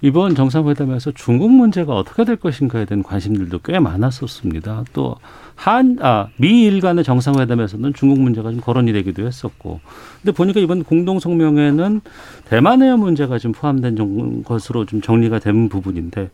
이번 0.03 0.33
정상회담에서 0.33 1.11
중국 1.11 1.51
문제가 1.51 1.93
어떻게 1.95 2.25
될 2.25 2.35
것인가에 2.35 2.85
대한 2.85 3.03
관심들도 3.03 3.59
꽤 3.59 3.79
많았었습니다. 3.79 4.85
또 4.93 5.15
한, 5.55 5.97
아, 6.01 6.27
미일 6.37 6.81
간의 6.81 7.03
정상회담에서는 7.03 7.93
중국 7.93 8.19
문제가 8.19 8.49
좀 8.49 8.59
거론이 8.61 8.93
되기도 8.93 9.27
했었고. 9.27 9.79
근데 10.21 10.35
보니까 10.35 10.59
이번 10.59 10.83
공동성명에는 10.83 12.01
대만 12.45 12.81
해협 12.81 12.99
문제가 12.99 13.37
좀 13.37 13.51
포함된 13.51 14.43
것으로 14.43 14.85
좀 14.85 15.01
정리가 15.01 15.37
된 15.37 15.69
부분인데 15.69 16.31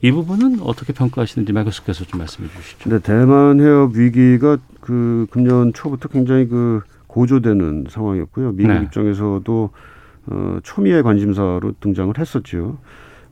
이 0.00 0.10
부분은 0.10 0.60
어떻게 0.62 0.94
평가하시는지 0.94 1.52
말 1.52 1.64
교수께서 1.64 2.04
좀 2.04 2.18
말씀해 2.18 2.48
주시죠. 2.48 2.88
네, 2.88 2.98
대만 3.00 3.60
해협 3.60 3.94
위기가 3.94 4.56
그 4.80 5.26
금년 5.30 5.74
초부터 5.74 6.08
굉장히 6.08 6.48
그 6.48 6.80
고조되는 7.08 7.88
상황이었고요. 7.90 8.52
미국 8.52 8.72
네. 8.72 8.82
입장에서도 8.84 9.70
어, 10.26 10.58
초미의 10.62 11.02
관심사로 11.02 11.74
등장을 11.80 12.16
했었죠. 12.16 12.78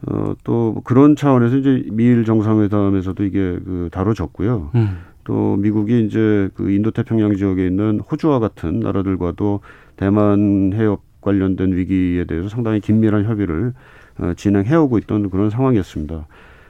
어, 0.06 0.34
또 0.44 0.80
그런 0.84 1.16
차원에서 1.16 1.58
이제 1.58 1.84
미일 1.92 2.24
정상회담에서도 2.24 3.24
이게 3.24 3.58
그 3.64 3.88
다뤄졌고요. 3.92 4.70
음. 4.74 4.98
또 5.24 5.56
미국이 5.56 6.06
이제 6.06 6.48
그 6.54 6.70
인도 6.70 6.90
태평양 6.90 7.36
지역에 7.36 7.66
있는 7.66 8.00
호주와 8.00 8.38
같은 8.38 8.80
나라들과도 8.80 9.60
대만 9.96 10.72
해협 10.74 11.02
관련된 11.20 11.72
위기에 11.72 12.24
대해서 12.24 12.48
상당히 12.48 12.80
긴밀한 12.80 13.24
협의를 13.24 13.74
어, 14.18 14.32
진행해오고 14.36 14.98
있던 14.98 15.30
그런 15.30 15.50
상황이었습니다. 15.50 16.26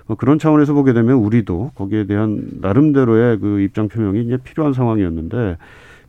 어, 0.09 0.15
그런 0.17 0.39
차원에서 0.39 0.75
보게 0.75 0.93
되면 0.93 1.17
우리도 1.17 1.73
거기에 1.75 2.07
대한 2.07 2.43
나름대로의 2.61 3.39
그 3.39 3.61
입장 3.61 3.89
표명이 3.89 4.23
이제 4.23 4.37
필요한 4.43 4.73
상황이었는데 4.73 5.57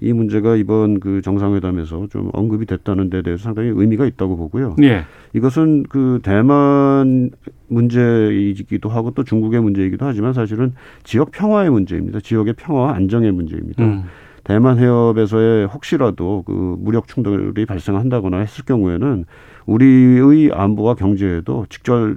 이 0.03 0.13
문제가 0.13 0.55
이번 0.55 0.99
그 0.99 1.21
정상회담에서 1.21 2.07
좀 2.09 2.31
언급이 2.33 2.65
됐다는 2.65 3.11
데 3.11 3.21
대해서 3.21 3.43
상당히 3.43 3.69
의미가 3.69 4.07
있다고 4.07 4.35
보고요. 4.35 4.75
예. 4.81 5.05
이것은 5.33 5.83
그 5.83 6.19
대만 6.23 7.29
문제이기도 7.67 8.89
하고 8.89 9.11
또 9.11 9.23
중국의 9.23 9.61
문제이기도 9.61 10.03
하지만 10.03 10.33
사실은 10.33 10.73
지역 11.03 11.29
평화의 11.29 11.69
문제입니다. 11.69 12.19
지역의 12.19 12.55
평화와 12.55 12.95
안정의 12.95 13.31
문제입니다. 13.31 13.83
음. 13.83 14.03
대만 14.43 14.79
해협에서의 14.79 15.67
혹시라도 15.67 16.43
그 16.47 16.77
무력 16.79 17.07
충돌이 17.07 17.67
발생한다거나 17.67 18.39
했을 18.39 18.65
경우에는 18.65 19.25
우리의 19.67 20.51
안보와 20.51 20.95
경제에도 20.95 21.67
직접 21.69 22.15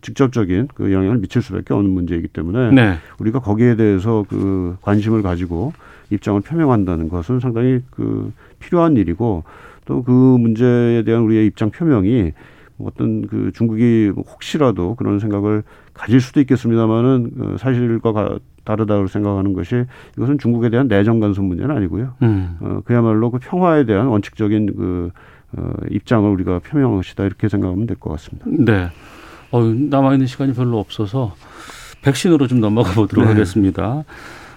직접적인 0.00 0.68
그 0.74 0.92
영향을 0.92 1.18
미칠 1.18 1.42
수밖에 1.42 1.74
없는 1.74 1.90
문제이기 1.90 2.28
때문에 2.28 2.70
네. 2.72 2.94
우리가 3.18 3.40
거기에 3.40 3.76
대해서 3.76 4.24
그 4.28 4.76
관심을 4.82 5.22
가지고 5.22 5.72
입장을 6.10 6.40
표명한다는 6.40 7.08
것은 7.08 7.40
상당히 7.40 7.80
그 7.90 8.32
필요한 8.58 8.96
일이고 8.96 9.44
또 9.86 10.02
그 10.02 10.10
문제에 10.12 11.02
대한 11.02 11.22
우리의 11.22 11.46
입장 11.46 11.70
표명이 11.70 12.32
어떤 12.78 13.26
그 13.26 13.50
중국이 13.54 14.12
혹시라도 14.16 14.94
그런 14.94 15.18
생각을 15.18 15.62
가질 15.94 16.20
수도 16.20 16.40
있겠습니다만은 16.40 17.30
그 17.36 17.56
사실과 17.58 18.38
다르다고 18.64 19.06
생각하는 19.08 19.52
것이 19.52 19.84
이것은 20.16 20.38
중국에 20.38 20.70
대한 20.70 20.86
내정 20.86 21.18
간섭 21.20 21.44
문제는 21.44 21.74
아니고요. 21.74 22.14
음. 22.22 22.56
어, 22.60 22.80
그야말로 22.84 23.30
그 23.30 23.38
평화에 23.40 23.84
대한 23.84 24.06
원칙적인 24.06 24.76
그 24.76 25.10
어, 25.56 25.72
입장을 25.90 26.30
우리가 26.30 26.60
표명한 26.60 26.98
것이다 26.98 27.24
이렇게 27.24 27.48
생각하면 27.48 27.86
될 27.86 27.96
것 27.96 28.10
같습니다. 28.10 28.46
네. 28.48 28.88
어, 29.50 29.62
남아 29.62 30.12
있는 30.12 30.26
시간이 30.26 30.52
별로 30.54 30.78
없어서 30.78 31.34
백신으로 32.02 32.46
좀 32.46 32.60
넘어가 32.60 32.92
보도록 32.92 33.24
네. 33.24 33.32
하겠습니다. 33.32 34.04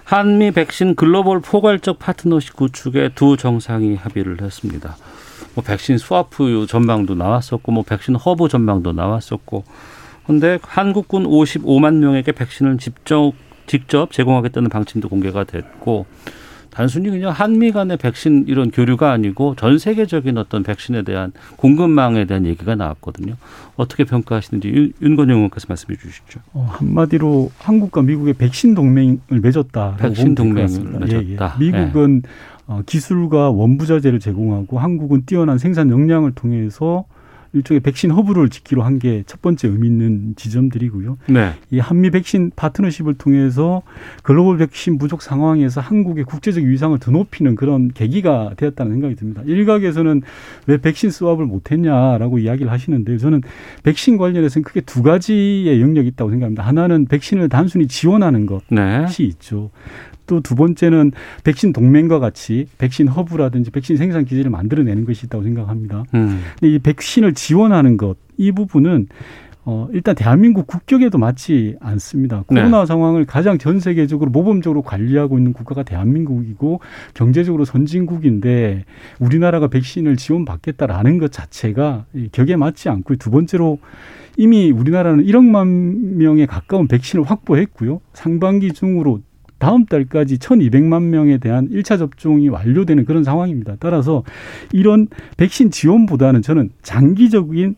한미 0.04 0.50
백신 0.50 0.96
글로벌 0.96 1.40
포괄적 1.40 1.98
파트너십 1.98 2.56
구축에 2.56 3.10
두 3.14 3.38
정상이 3.38 3.96
합의를 3.96 4.42
했습니다. 4.42 4.96
뭐 5.54 5.64
백신 5.64 5.96
스와프 5.98 6.66
전망도 6.68 7.14
나왔었고 7.14 7.72
뭐 7.72 7.84
백신 7.84 8.14
허브 8.16 8.48
전망도 8.48 8.92
나왔었고 8.92 9.64
근데 10.26 10.58
한국군 10.62 11.24
55만 11.24 11.94
명에게 11.96 12.32
백신을 12.32 12.78
직접 12.78 13.32
직접 13.66 14.12
제공하겠다는 14.12 14.68
방침도 14.68 15.08
공개가 15.08 15.44
됐고 15.44 16.06
단순히 16.74 17.08
그냥 17.08 17.30
한미 17.30 17.70
간의 17.70 17.96
백신 17.96 18.46
이런 18.48 18.70
교류가 18.70 19.12
아니고 19.12 19.54
전 19.54 19.78
세계적인 19.78 20.36
어떤 20.36 20.64
백신에 20.64 21.02
대한 21.02 21.32
공급망에 21.56 22.24
대한 22.24 22.44
얘기가 22.46 22.74
나왔거든요. 22.74 23.36
어떻게 23.76 24.04
평가하시는지 24.04 24.92
윤건영 25.00 25.36
의원께서 25.36 25.66
말씀해 25.68 25.96
주시죠. 25.96 26.40
어, 26.52 26.66
한마디로 26.68 27.52
한국과 27.58 28.02
미국의 28.02 28.34
백신 28.34 28.74
동맹을 28.74 29.18
맺었다. 29.28 29.96
백신 29.98 30.34
동맹을 30.34 30.98
맺었다. 31.00 31.56
예, 31.60 31.66
예. 31.66 31.70
미국은 31.70 32.22
예. 32.24 32.28
어, 32.66 32.82
기술과 32.84 33.50
원부자재를 33.50 34.18
제공하고 34.18 34.78
한국은 34.78 35.26
뛰어난 35.26 35.58
생산 35.58 35.90
역량을 35.90 36.32
통해서 36.32 37.04
일종의 37.54 37.80
백신 37.80 38.10
허브를 38.10 38.48
짓기로 38.50 38.82
한 38.82 38.98
게 38.98 39.24
첫 39.26 39.42
번째 39.42 39.68
의미 39.68 39.88
있는 39.88 40.34
지점들이고요. 40.36 41.18
네. 41.28 41.52
이 41.70 41.78
한미 41.78 42.10
백신 42.10 42.52
파트너십을 42.56 43.14
통해서 43.14 43.82
글로벌 44.22 44.58
백신 44.58 44.98
부족 44.98 45.22
상황에서 45.22 45.80
한국의 45.80 46.24
국제적 46.24 46.62
위상을 46.64 46.98
더 46.98 47.10
높이는 47.10 47.54
그런 47.54 47.88
계기가 47.92 48.52
되었다는 48.56 48.92
생각이 48.92 49.14
듭니다. 49.16 49.42
일각에서는 49.46 50.22
왜 50.66 50.76
백신 50.78 51.10
스왑을 51.10 51.46
못했냐라고 51.46 52.38
이야기를 52.38 52.70
하시는데 52.70 53.18
저는 53.18 53.42
백신 53.82 54.16
관련해서는 54.16 54.64
크게 54.64 54.80
두 54.82 55.02
가지의 55.02 55.80
영역이 55.80 56.08
있다고 56.08 56.30
생각합니다. 56.30 56.62
하나는 56.62 57.06
백신을 57.06 57.48
단순히 57.48 57.86
지원하는 57.86 58.46
것이 58.46 58.62
네. 58.70 59.06
있죠. 59.20 59.70
또 60.26 60.40
두 60.40 60.54
번째는 60.54 61.12
백신 61.44 61.72
동맹과 61.72 62.18
같이 62.18 62.66
백신 62.78 63.08
허브라든지 63.08 63.70
백신 63.70 63.96
생산 63.96 64.24
기지를 64.24 64.50
만들어내는 64.50 65.04
것이 65.04 65.26
있다고 65.26 65.44
생각합니다. 65.44 66.04
음. 66.14 66.42
근데 66.60 66.74
이 66.74 66.78
백신을 66.78 67.34
지원하는 67.34 67.96
것 67.96 68.16
이 68.36 68.52
부분은 68.52 69.06
어, 69.66 69.88
일단 69.94 70.14
대한민국 70.14 70.66
국격에도 70.66 71.16
맞지 71.16 71.76
않습니다. 71.80 72.44
코로나 72.46 72.80
네. 72.80 72.86
상황을 72.86 73.24
가장 73.24 73.56
전 73.56 73.80
세계적으로 73.80 74.30
모범적으로 74.30 74.82
관리하고 74.82 75.38
있는 75.38 75.54
국가가 75.54 75.82
대한민국이고 75.82 76.80
경제적으로 77.14 77.64
선진국인데 77.64 78.84
우리나라가 79.20 79.68
백신을 79.68 80.18
지원받겠다라는 80.18 81.16
것 81.16 81.32
자체가 81.32 82.04
격에 82.32 82.56
맞지 82.56 82.90
않고 82.90 83.16
두 83.16 83.30
번째로 83.30 83.78
이미 84.36 84.70
우리나라는 84.70 85.24
1억만 85.24 86.16
명에 86.16 86.44
가까운 86.44 86.86
백신을 86.86 87.24
확보했고요. 87.24 88.02
상반기 88.12 88.72
중으로 88.72 89.20
다음 89.64 89.86
달까지 89.86 90.36
1,200만 90.36 91.04
명에 91.04 91.38
대한 91.38 91.70
1차 91.70 91.96
접종이 91.96 92.50
완료되는 92.50 93.06
그런 93.06 93.24
상황입니다. 93.24 93.76
따라서 93.80 94.22
이런 94.74 95.08
백신 95.38 95.70
지원보다는 95.70 96.42
저는 96.42 96.68
장기적인 96.82 97.74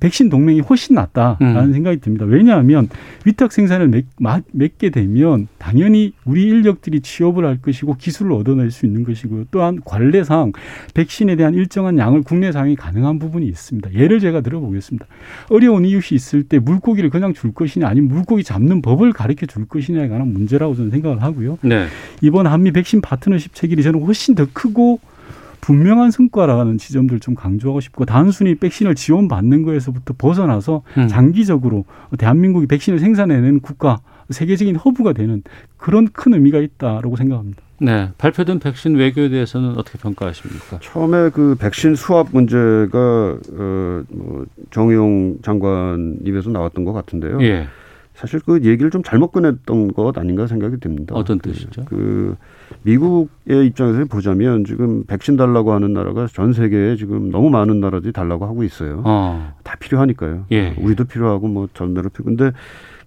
백신 0.00 0.28
동맹이 0.28 0.60
훨씬 0.60 0.94
낫다라는 0.94 1.68
음. 1.68 1.72
생각이 1.72 2.00
듭니다. 2.00 2.24
왜냐하면 2.24 2.88
위탁 3.24 3.52
생산을 3.52 3.88
맺, 3.88 4.06
맺게 4.52 4.90
되면 4.90 5.48
당연히 5.58 6.12
우리 6.24 6.44
인력들이 6.44 7.00
취업을 7.00 7.44
할 7.44 7.60
것이고 7.60 7.96
기술을 7.96 8.32
얻어낼 8.32 8.70
수 8.70 8.86
있는 8.86 9.04
것이고요. 9.04 9.44
또한 9.50 9.80
관례상 9.84 10.52
백신에 10.94 11.36
대한 11.36 11.54
일정한 11.54 11.98
양을 11.98 12.22
국내 12.22 12.52
상이 12.52 12.76
가능한 12.76 13.18
부분이 13.18 13.46
있습니다. 13.46 13.94
예를 13.94 14.20
제가 14.20 14.40
들어보겠습니다. 14.40 15.06
어려운 15.50 15.84
이웃이 15.84 16.16
있을 16.16 16.42
때 16.42 16.58
물고기를 16.58 17.10
그냥 17.10 17.34
줄 17.34 17.52
것이냐 17.52 17.86
아니면 17.86 18.08
물고기 18.08 18.44
잡는 18.44 18.82
법을 18.82 19.12
가르쳐 19.12 19.46
줄 19.46 19.66
것이냐에 19.66 20.08
관한 20.08 20.32
문제라고 20.32 20.74
저는 20.74 20.90
생각을 20.90 21.22
하고요. 21.22 21.58
네. 21.62 21.86
이번 22.22 22.46
한미 22.46 22.72
백신 22.72 23.00
파트너십 23.00 23.54
체결이 23.54 23.82
저는 23.82 24.02
훨씬 24.02 24.34
더 24.34 24.46
크고 24.52 25.00
분명한 25.66 26.12
성과라는 26.12 26.78
지점들 26.78 27.18
좀 27.18 27.34
강조하고 27.34 27.80
싶고 27.80 28.04
단순히 28.04 28.54
백신을 28.54 28.94
지원받는 28.94 29.64
거에서부터 29.64 30.14
벗어나서 30.16 30.82
음. 30.96 31.08
장기적으로 31.08 31.84
대한민국이 32.18 32.68
백신을 32.68 33.00
생산해내는 33.00 33.58
국가 33.58 33.98
세계적인 34.30 34.76
허브가 34.76 35.12
되는 35.12 35.42
그런 35.76 36.06
큰 36.12 36.34
의미가 36.34 36.60
있다라고 36.60 37.16
생각합니다. 37.16 37.62
네, 37.80 38.10
발표된 38.16 38.60
백신 38.60 38.94
외교에 38.94 39.28
대해서는 39.28 39.76
어떻게 39.76 39.98
평가하십니까? 39.98 40.78
처음에 40.80 41.30
그 41.30 41.56
백신 41.58 41.96
수합 41.96 42.28
문제가 42.30 43.36
어뭐 43.58 44.46
정의용 44.70 45.38
장관 45.42 46.16
입에서 46.24 46.48
나왔던 46.50 46.84
것 46.84 46.92
같은데요. 46.92 47.42
예. 47.42 47.66
사실 48.16 48.40
그 48.40 48.62
얘기를 48.64 48.90
좀 48.90 49.02
잘못 49.02 49.28
꺼냈던 49.28 49.92
것 49.92 50.16
아닌가 50.16 50.46
생각이 50.46 50.78
듭니다. 50.80 51.14
어떤 51.14 51.38
뜻이죠? 51.38 51.84
그 51.84 52.34
미국의 52.82 53.66
입장에서 53.66 54.06
보자면 54.06 54.64
지금 54.64 55.04
백신 55.04 55.36
달라고 55.36 55.72
하는 55.72 55.92
나라가 55.92 56.26
전 56.26 56.54
세계에 56.54 56.96
지금 56.96 57.30
너무 57.30 57.50
많은 57.50 57.78
나라들이 57.78 58.14
달라고 58.14 58.46
하고 58.46 58.64
있어요. 58.64 59.02
어. 59.04 59.52
다 59.62 59.76
필요하니까요. 59.78 60.46
예. 60.50 60.74
우리도 60.78 61.04
필요하고 61.04 61.46
뭐전 61.48 61.92
나라 61.92 62.08
필요. 62.08 62.24
근데 62.24 62.52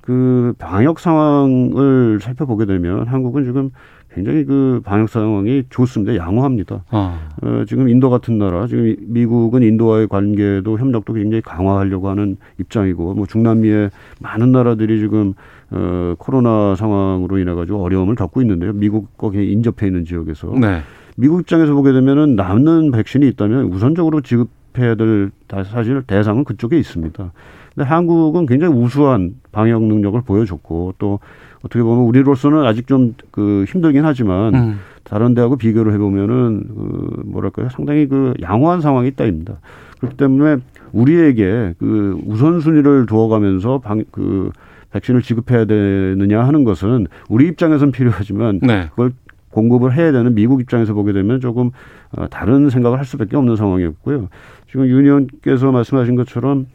그 0.01 0.53
방역 0.59 0.99
상황을 0.99 2.19
살펴보게 2.21 2.65
되면 2.65 3.07
한국은 3.07 3.45
지금 3.45 3.71
굉장히 4.13 4.43
그 4.43 4.81
방역 4.83 5.09
상황이 5.09 5.63
좋습니다. 5.69 6.15
양호합니다. 6.15 6.83
어. 6.91 7.19
어, 7.41 7.63
지금 7.67 7.89
인도 7.89 8.09
같은 8.09 8.37
나라, 8.37 8.67
지금 8.67 8.95
미국은 9.01 9.61
인도와의 9.61 10.07
관계도 10.07 10.79
협력도 10.79 11.13
굉장히 11.13 11.41
강화하려고 11.41 12.09
하는 12.09 12.37
입장이고, 12.59 13.13
뭐 13.13 13.25
중남미의 13.27 13.91
많은 14.19 14.51
나라들이 14.51 14.99
지금 14.99 15.33
어, 15.71 16.15
코로나 16.17 16.75
상황으로 16.75 17.37
인해 17.37 17.53
가지고 17.53 17.83
어려움을 17.83 18.15
겪고 18.15 18.41
있는데요. 18.41 18.73
미국과 18.73 19.31
인접해 19.35 19.87
있는 19.87 20.05
지역에서 20.05 20.53
네. 20.59 20.81
미국 21.15 21.41
입장에서 21.41 21.73
보게 21.73 21.91
되면은 21.91 22.35
남는 22.35 22.91
백신이 22.91 23.27
있다면 23.27 23.65
우선적으로 23.65 24.21
지급해야 24.21 24.95
될 24.95 25.31
사실 25.65 26.01
대상은 26.03 26.43
그쪽에 26.43 26.79
있습니다. 26.79 27.31
근데 27.75 27.87
한국은 27.87 28.45
굉장히 28.45 28.73
우수한 28.73 29.35
방역 29.51 29.83
능력을 29.83 30.19
보여줬고 30.21 30.95
또 30.97 31.19
어떻게 31.61 31.83
보면 31.83 32.05
우리로서는 32.05 32.65
아직 32.65 32.87
좀 32.87 33.13
그 33.31 33.65
힘들긴 33.67 34.05
하지만 34.05 34.53
음. 34.53 34.79
다른 35.03 35.33
데하고 35.33 35.55
비교를 35.55 35.93
해보면은 35.93 36.63
그 36.67 37.21
뭐랄까요 37.25 37.69
상당히 37.69 38.07
그 38.07 38.33
양호한 38.41 38.81
상황이 38.81 39.07
있다입니다. 39.07 39.59
그렇기 39.97 40.17
때문에 40.17 40.57
우리에게 40.91 41.75
그 41.79 42.19
우선순위를 42.25 43.05
두어가면서 43.05 43.79
방, 43.79 44.03
그 44.11 44.51
백신을 44.91 45.21
지급해야 45.21 45.65
되느냐 45.65 46.43
하는 46.43 46.63
것은 46.63 47.07
우리 47.29 47.47
입장에선 47.47 47.91
필요하지만 47.91 48.59
네. 48.61 48.87
그걸 48.89 49.13
공급을 49.51 49.95
해야 49.95 50.11
되는 50.11 50.35
미국 50.35 50.61
입장에서 50.61 50.93
보게 50.93 51.13
되면 51.13 51.39
조금 51.39 51.71
어, 52.11 52.27
다른 52.29 52.69
생각을 52.69 52.97
할 52.97 53.05
수밖에 53.05 53.37
없는 53.37 53.55
상황이었고요. 53.55 54.27
지금 54.69 54.87
윤 54.87 55.05
의원께서 55.05 55.71
말씀하신 55.71 56.15
것처럼 56.15 56.67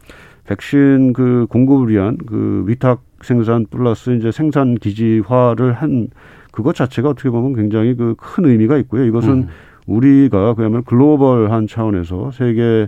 백신 0.45 1.13
그 1.13 1.45
공급을 1.49 1.89
위한 1.89 2.17
그 2.25 2.63
위탁 2.67 3.01
생산 3.21 3.65
플러스 3.69 4.15
이제 4.17 4.31
생산 4.31 4.75
기지화를 4.75 5.73
한 5.73 6.09
그것 6.51 6.75
자체가 6.75 7.09
어떻게 7.09 7.29
보면 7.29 7.53
굉장히 7.55 7.95
그 7.95 8.15
큰 8.17 8.45
의미가 8.45 8.77
있고요. 8.79 9.05
이것은 9.05 9.29
음. 9.29 9.47
우리가 9.87 10.53
그야말로 10.55 10.83
글로벌한 10.83 11.67
차원에서 11.67 12.31
세계의 12.31 12.87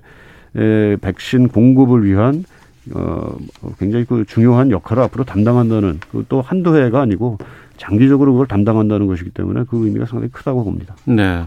백신 1.01 1.49
공급을 1.49 2.05
위한 2.05 2.43
어 2.93 3.37
굉장히 3.79 4.05
그 4.05 4.23
중요한 4.25 4.71
역할을 4.71 5.03
앞으로 5.03 5.23
담당한다는 5.25 5.99
그또 6.11 6.41
한두 6.41 6.75
해가 6.77 7.01
아니고 7.01 7.37
장기적으로 7.77 8.31
그걸 8.33 8.47
담당한다는 8.47 9.07
것이기 9.07 9.31
때문에 9.31 9.65
그 9.69 9.85
의미가 9.85 10.05
상당히 10.05 10.31
크다고 10.31 10.63
봅니다. 10.63 10.95
네. 11.05 11.43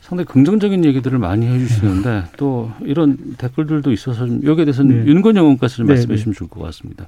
상당히 0.00 0.26
긍정적인 0.26 0.84
얘기들을 0.84 1.18
많이 1.18 1.46
해주시는데 1.46 2.10
네. 2.10 2.24
또 2.36 2.70
이런 2.82 3.16
댓글들도 3.36 3.90
있어서 3.92 4.26
좀 4.26 4.40
여기에 4.44 4.66
대해서는 4.66 5.04
네. 5.04 5.10
윤건영 5.10 5.44
의원께서 5.44 5.76
좀 5.76 5.86
네, 5.86 5.94
말씀해 5.94 6.16
주시면 6.16 6.34
네. 6.34 6.38
좋을 6.38 6.48
것 6.48 6.62
같습니다. 6.62 7.06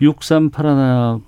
6381 0.00 1.20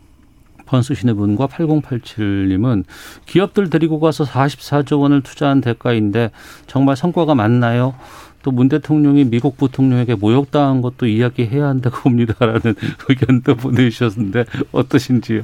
번쓰시는 0.67 1.17
분과 1.17 1.49
8087님은 1.49 2.85
기업들 3.27 3.69
데리고 3.69 4.01
가서 4.01 4.25
44조 4.25 5.01
원을 5.01 5.21
투자한 5.23 5.61
대가인데 5.61 6.31
정말 6.67 6.97
성과가 6.97 7.35
맞나요? 7.35 7.95
또 8.43 8.51
문 8.51 8.69
대통령이 8.69 9.25
미국 9.25 9.57
부통령에게 9.57 10.17
모욕당한 10.17 10.83
것도 10.83 11.07
이야기해야 11.07 11.69
한다고 11.69 11.99
봅니다라는 12.01 12.75
의견도 13.09 13.55
보내주셨는데 13.57 14.45
어떠신지요? 14.73 15.43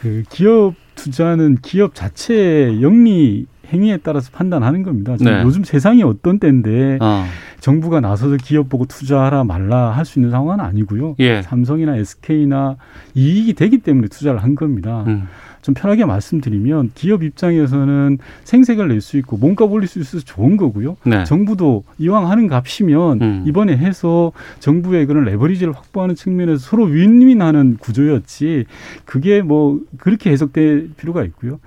그 0.00 0.22
기업 0.30 0.74
투자는 0.94 1.58
기업 1.62 1.94
자체의 1.94 2.82
영리 2.82 3.46
행위에 3.68 3.98
따라서 4.02 4.30
판단하는 4.30 4.82
겁니다. 4.82 5.16
네. 5.18 5.42
요즘 5.42 5.64
세상이 5.64 6.02
어떤 6.02 6.38
때인데 6.38 6.98
어. 7.00 7.24
정부가 7.62 8.00
나서서 8.00 8.36
기업 8.38 8.68
보고 8.68 8.86
투자하라 8.86 9.44
말라 9.44 9.90
할 9.90 10.04
수 10.04 10.18
있는 10.18 10.32
상황은 10.32 10.62
아니고요. 10.64 11.14
예. 11.20 11.42
삼성이나 11.42 11.96
SK나 11.96 12.76
이익이 13.14 13.54
되기 13.54 13.78
때문에 13.78 14.08
투자를 14.08 14.42
한 14.42 14.56
겁니다. 14.56 15.04
음. 15.06 15.28
좀 15.62 15.74
편하게 15.74 16.04
말씀드리면 16.04 16.90
기업 16.94 17.22
입장에서는 17.22 18.18
생색을 18.44 18.88
낼 18.88 19.00
수 19.00 19.16
있고 19.18 19.36
몸값 19.36 19.70
올릴 19.72 19.88
수 19.88 19.98
있어서 20.00 20.24
좋은 20.24 20.56
거고요. 20.56 20.96
네. 21.04 21.24
정부도 21.24 21.82
이왕 21.98 22.30
하는 22.30 22.46
값이면 22.48 23.22
음. 23.22 23.44
이번에 23.46 23.76
해서 23.76 24.32
정부의 24.60 25.06
그런 25.06 25.24
레버리지를 25.24 25.72
확보하는 25.72 26.14
측면에서 26.14 26.58
서로 26.58 26.84
윈윈하는 26.84 27.78
구조였지 27.80 28.66
그게 29.04 29.42
뭐 29.42 29.80
그렇게 29.98 30.30
해석될 30.30 30.90
필요가 30.96 31.24
있고요. 31.24 31.58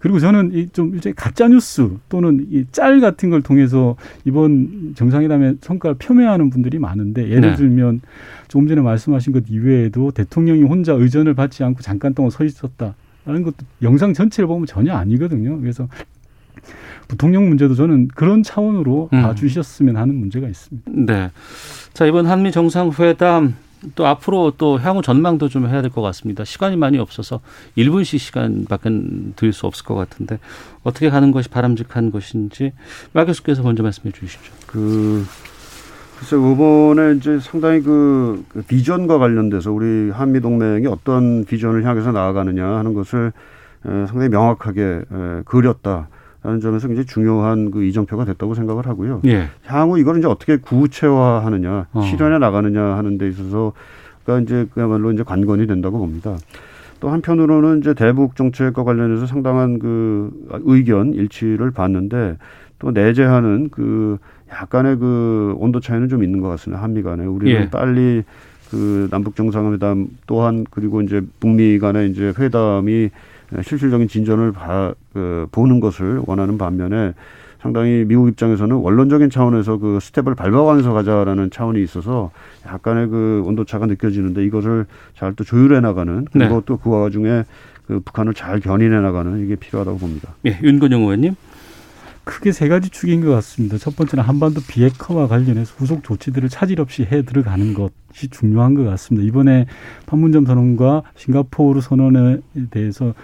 그리고 0.00 0.18
저는 0.20 0.68
좀 0.72 0.94
이제 0.96 1.12
가짜 1.16 1.48
뉴스 1.48 1.90
또는 2.08 2.46
이 2.50 2.64
짤 2.72 3.00
같은 3.00 3.30
걸 3.30 3.40
통해서 3.42 3.94
이번 4.24 4.94
정상회담의 4.96 5.58
성과를 5.60 5.96
폄훼하는 5.98 6.50
분들이 6.50 6.78
많은데 6.78 7.28
예를 7.28 7.40
네. 7.50 7.54
들면 7.56 8.00
조금 8.48 8.66
전에 8.68 8.80
말씀하신 8.80 9.32
것 9.32 9.44
이외에도 9.48 10.10
대통령이 10.10 10.62
혼자 10.62 10.92
의전을 10.92 11.34
받지 11.34 11.62
않고 11.64 11.82
잠깐 11.82 12.14
동안 12.14 12.30
서 12.30 12.44
있었다. 12.44 12.94
라는 13.24 13.42
것도 13.42 13.56
영상 13.82 14.12
전체를 14.12 14.46
보면 14.46 14.66
전혀 14.66 14.94
아니거든요. 14.94 15.58
그래서 15.60 15.88
부통령 17.08 17.48
문제도 17.48 17.74
저는 17.74 18.08
그런 18.08 18.42
차원으로 18.42 19.10
음. 19.12 19.22
봐주셨으면 19.22 19.96
하는 19.96 20.14
문제가 20.14 20.48
있습니다. 20.48 20.90
네. 20.90 21.30
자, 21.92 22.06
이번 22.06 22.26
한미 22.26 22.50
정상회담 22.52 23.54
또 23.94 24.06
앞으로 24.06 24.52
또 24.56 24.80
향후 24.80 25.02
전망도 25.02 25.50
좀 25.50 25.68
해야 25.68 25.82
될 25.82 25.90
것 25.90 26.00
같습니다. 26.00 26.44
시간이 26.44 26.76
많이 26.76 26.96
없어서 26.98 27.40
1분씩 27.76 28.18
시간밖에 28.18 28.88
들수 29.36 29.66
없을 29.66 29.84
것 29.84 29.94
같은데 29.94 30.38
어떻게 30.84 31.10
가는 31.10 31.30
것이 31.32 31.50
바람직한 31.50 32.10
것인지 32.10 32.72
마 33.12 33.26
교수께서 33.26 33.62
먼저 33.62 33.82
말씀해 33.82 34.10
주시죠. 34.12 34.40
그 34.66 35.26
글쎄 36.24 36.36
이번에 36.36 37.16
이제 37.16 37.38
상당히 37.38 37.82
그, 37.82 38.42
그 38.48 38.62
비전과 38.62 39.18
관련돼서 39.18 39.70
우리 39.70 40.10
한미 40.10 40.40
동맹이 40.40 40.86
어떤 40.86 41.44
비전을 41.44 41.84
향해서 41.84 42.12
나아가느냐 42.12 42.66
하는 42.66 42.94
것을 42.94 43.32
에, 43.84 44.06
상당히 44.06 44.30
명확하게 44.30 44.82
에, 44.82 45.42
그렸다. 45.44 46.08
라는 46.42 46.60
점에서 46.60 46.88
굉장히 46.88 47.06
중요한 47.06 47.70
그 47.70 47.84
이정표가 47.84 48.24
됐다고 48.24 48.54
생각을 48.54 48.86
하고요. 48.86 49.20
예. 49.26 49.48
향후 49.64 49.98
이걸 49.98 50.18
이제 50.18 50.26
어떻게 50.26 50.58
구체화하느냐, 50.58 51.86
어. 51.92 52.02
실현해 52.02 52.38
나가느냐 52.38 52.82
하는 52.82 53.16
데 53.16 53.28
있어서가 53.28 54.40
이제 54.42 54.66
그야말로 54.74 55.10
이제 55.12 55.22
관건이 55.22 55.66
된다고 55.66 55.98
봅니다. 55.98 56.36
또 57.00 57.08
한편으로는 57.08 57.80
이제 57.80 57.94
대북 57.94 58.36
정책과 58.36 58.84
관련해서 58.84 59.26
상당한 59.26 59.78
그 59.78 60.30
의견 60.64 61.14
일치를 61.14 61.70
봤는데 61.70 62.36
또 62.78 62.90
내재하는 62.90 63.70
그 63.70 64.18
약간의 64.50 64.96
그 64.98 65.54
온도 65.58 65.80
차이는 65.80 66.08
좀 66.08 66.22
있는 66.22 66.40
것 66.40 66.48
같습니다. 66.50 66.82
한미 66.82 67.02
간에 67.02 67.24
우리는 67.24 67.62
예. 67.62 67.70
빨리 67.70 68.22
그 68.70 69.08
남북 69.10 69.36
정상회담 69.36 70.08
또한 70.26 70.64
그리고 70.70 71.00
이제 71.02 71.20
북미 71.40 71.78
간의 71.78 72.10
이제 72.10 72.32
회담이 72.38 73.10
실질적인 73.62 74.08
진전을 74.08 74.52
봐, 74.52 74.94
그, 75.12 75.46
보는 75.52 75.80
것을 75.80 76.20
원하는 76.26 76.58
반면에 76.58 77.12
상당히 77.60 78.04
미국 78.06 78.28
입장에서는 78.28 78.76
원론적인 78.76 79.30
차원에서 79.30 79.78
그 79.78 79.98
스텝을 80.00 80.34
밟아가면서 80.34 80.92
가자라는 80.92 81.50
차원이 81.50 81.82
있어서 81.82 82.30
약간의 82.66 83.08
그 83.08 83.42
온도차가 83.46 83.86
느껴지는데 83.86 84.44
이것을 84.44 84.86
잘 85.16 85.32
또 85.34 85.44
조율해 85.44 85.80
나가는 85.80 86.26
그리고 86.32 86.54
네. 86.56 86.60
또 86.66 86.76
그 86.76 86.90
와 86.90 87.08
중에 87.10 87.44
그 87.86 88.00
북한을 88.00 88.34
잘 88.34 88.60
견인해 88.60 89.00
나가는 89.00 89.44
이게 89.44 89.56
필요하다고 89.56 89.98
봅니다. 89.98 90.34
예, 90.46 90.58
윤건영 90.62 91.02
의원님. 91.02 91.34
크게 92.24 92.52
세 92.52 92.68
가지 92.68 92.88
축인 92.90 93.24
것 93.24 93.30
같습니다. 93.30 93.78
첫 93.78 93.96
번째는 93.96 94.24
한반도 94.24 94.60
비핵화와 94.66 95.28
관련해서 95.28 95.74
후속 95.76 96.02
조치들을 96.02 96.48
차질 96.48 96.80
없이 96.80 97.04
해 97.04 97.22
들어가는 97.22 97.74
것이 97.74 98.28
중요한 98.30 98.74
것 98.74 98.84
같습니다. 98.84 99.26
이번에 99.26 99.66
판문점 100.06 100.46
선언과 100.46 101.02
싱가포르 101.16 101.80
선언에 101.80 102.38
대해서 102.70 103.14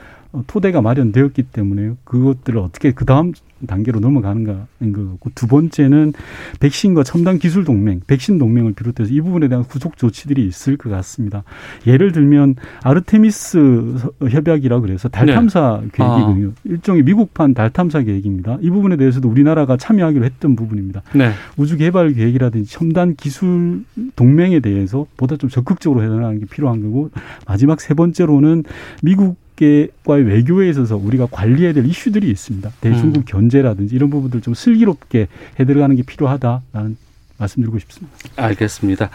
토대가 0.47 0.81
마련되었기 0.81 1.45
때문에 1.45 1.95
그것들을 2.05 2.59
어떻게 2.59 2.93
그 2.93 3.05
다음 3.05 3.33
단계로 3.67 4.01
넘어가는가인 4.01 4.93
거고 4.93 5.31
두 5.35 5.47
번째는 5.47 6.13
백신과 6.61 7.03
첨단 7.03 7.39
기술 7.39 7.65
동맹, 7.65 8.01
백신 8.07 8.39
동맹을 8.39 8.73
비롯해서 8.73 9.13
이 9.13 9.21
부분에 9.21 9.49
대한 9.49 9.65
후속 9.69 9.97
조치들이 9.97 10.47
있을 10.47 10.77
것 10.77 10.91
같습니다. 10.91 11.43
예를 11.87 12.13
들면 12.13 12.57
아르테미스 12.83 13.97
협약이라 14.31 14.81
그래서 14.81 15.09
달 15.09 15.27
네. 15.27 15.35
탐사 15.35 15.81
네. 15.83 15.89
계획이거든요. 15.93 16.49
아. 16.49 16.61
일종의 16.65 17.03
미국판 17.03 17.55
달 17.55 17.71
탐사 17.71 18.01
계획입니다. 18.01 18.59
이 18.61 18.71
부분에 18.71 18.97
대해서도 18.97 19.29
우리나라가 19.29 19.77
참여하기로 19.77 20.25
했던 20.25 20.57
부분입니다. 20.57 21.03
네. 21.15 21.33
우주 21.57 21.77
개발 21.77 22.13
계획이라든지 22.13 22.71
첨단 22.71 23.15
기술 23.15 23.85
동맹에 24.17 24.61
대해서 24.61 25.07
보다 25.17 25.37
좀 25.37 25.51
적극적으로 25.51 26.03
해나가는 26.03 26.39
게 26.39 26.47
필요한 26.47 26.81
거고 26.83 27.11
마지막 27.47 27.81
세 27.81 27.95
번째로는 27.95 28.65
미국 29.03 29.37
중국과의 29.61 30.25
외교에 30.25 30.71
있어서 30.71 30.97
우리가 30.97 31.27
관리해야 31.31 31.73
될 31.73 31.87
이슈들이 31.87 32.31
있습니다. 32.31 32.71
대중국 32.81 33.19
음. 33.21 33.25
견제라든지 33.27 33.95
이런 33.95 34.11
부분들 34.11 34.41
좀 34.41 34.55
슬기롭게 34.55 35.29
해들어가는 35.61 35.97
게 35.97 36.03
필요하다라는 36.03 36.97
말씀드리고 37.39 37.79
싶습니다. 37.81 38.17
알겠습니다. 38.37 39.11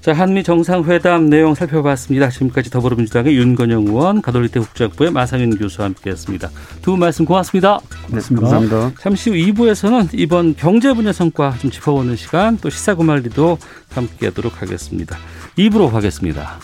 자, 0.00 0.12
한미 0.12 0.42
정상회담 0.42 1.30
내용 1.30 1.54
살펴봤습니다. 1.54 2.28
지금까지 2.28 2.68
더불어민주당의 2.70 3.36
윤건영 3.36 3.86
의원, 3.86 4.20
가톨릭대 4.20 4.60
국장부의 4.60 5.10
마상윤 5.12 5.56
교수와 5.56 5.86
함께했습니다. 5.86 6.50
두 6.82 6.90
분 6.90 7.00
말씀 7.00 7.24
고맙습니다. 7.24 7.78
고맙습니다. 8.06 8.46
네, 8.46 8.52
감사합니다. 8.52 9.00
잠시 9.00 9.30
후 9.30 9.36
2부에서는 9.36 10.08
이번 10.12 10.56
경제 10.56 10.92
분야 10.92 11.12
성과 11.12 11.54
좀 11.58 11.70
짚어보는 11.70 12.16
시간 12.16 12.58
또 12.58 12.68
시사구말리도 12.68 13.56
함께하도록 13.94 14.60
하겠습니다. 14.60 15.16
2부로 15.56 15.90
가겠습니다. 15.90 16.58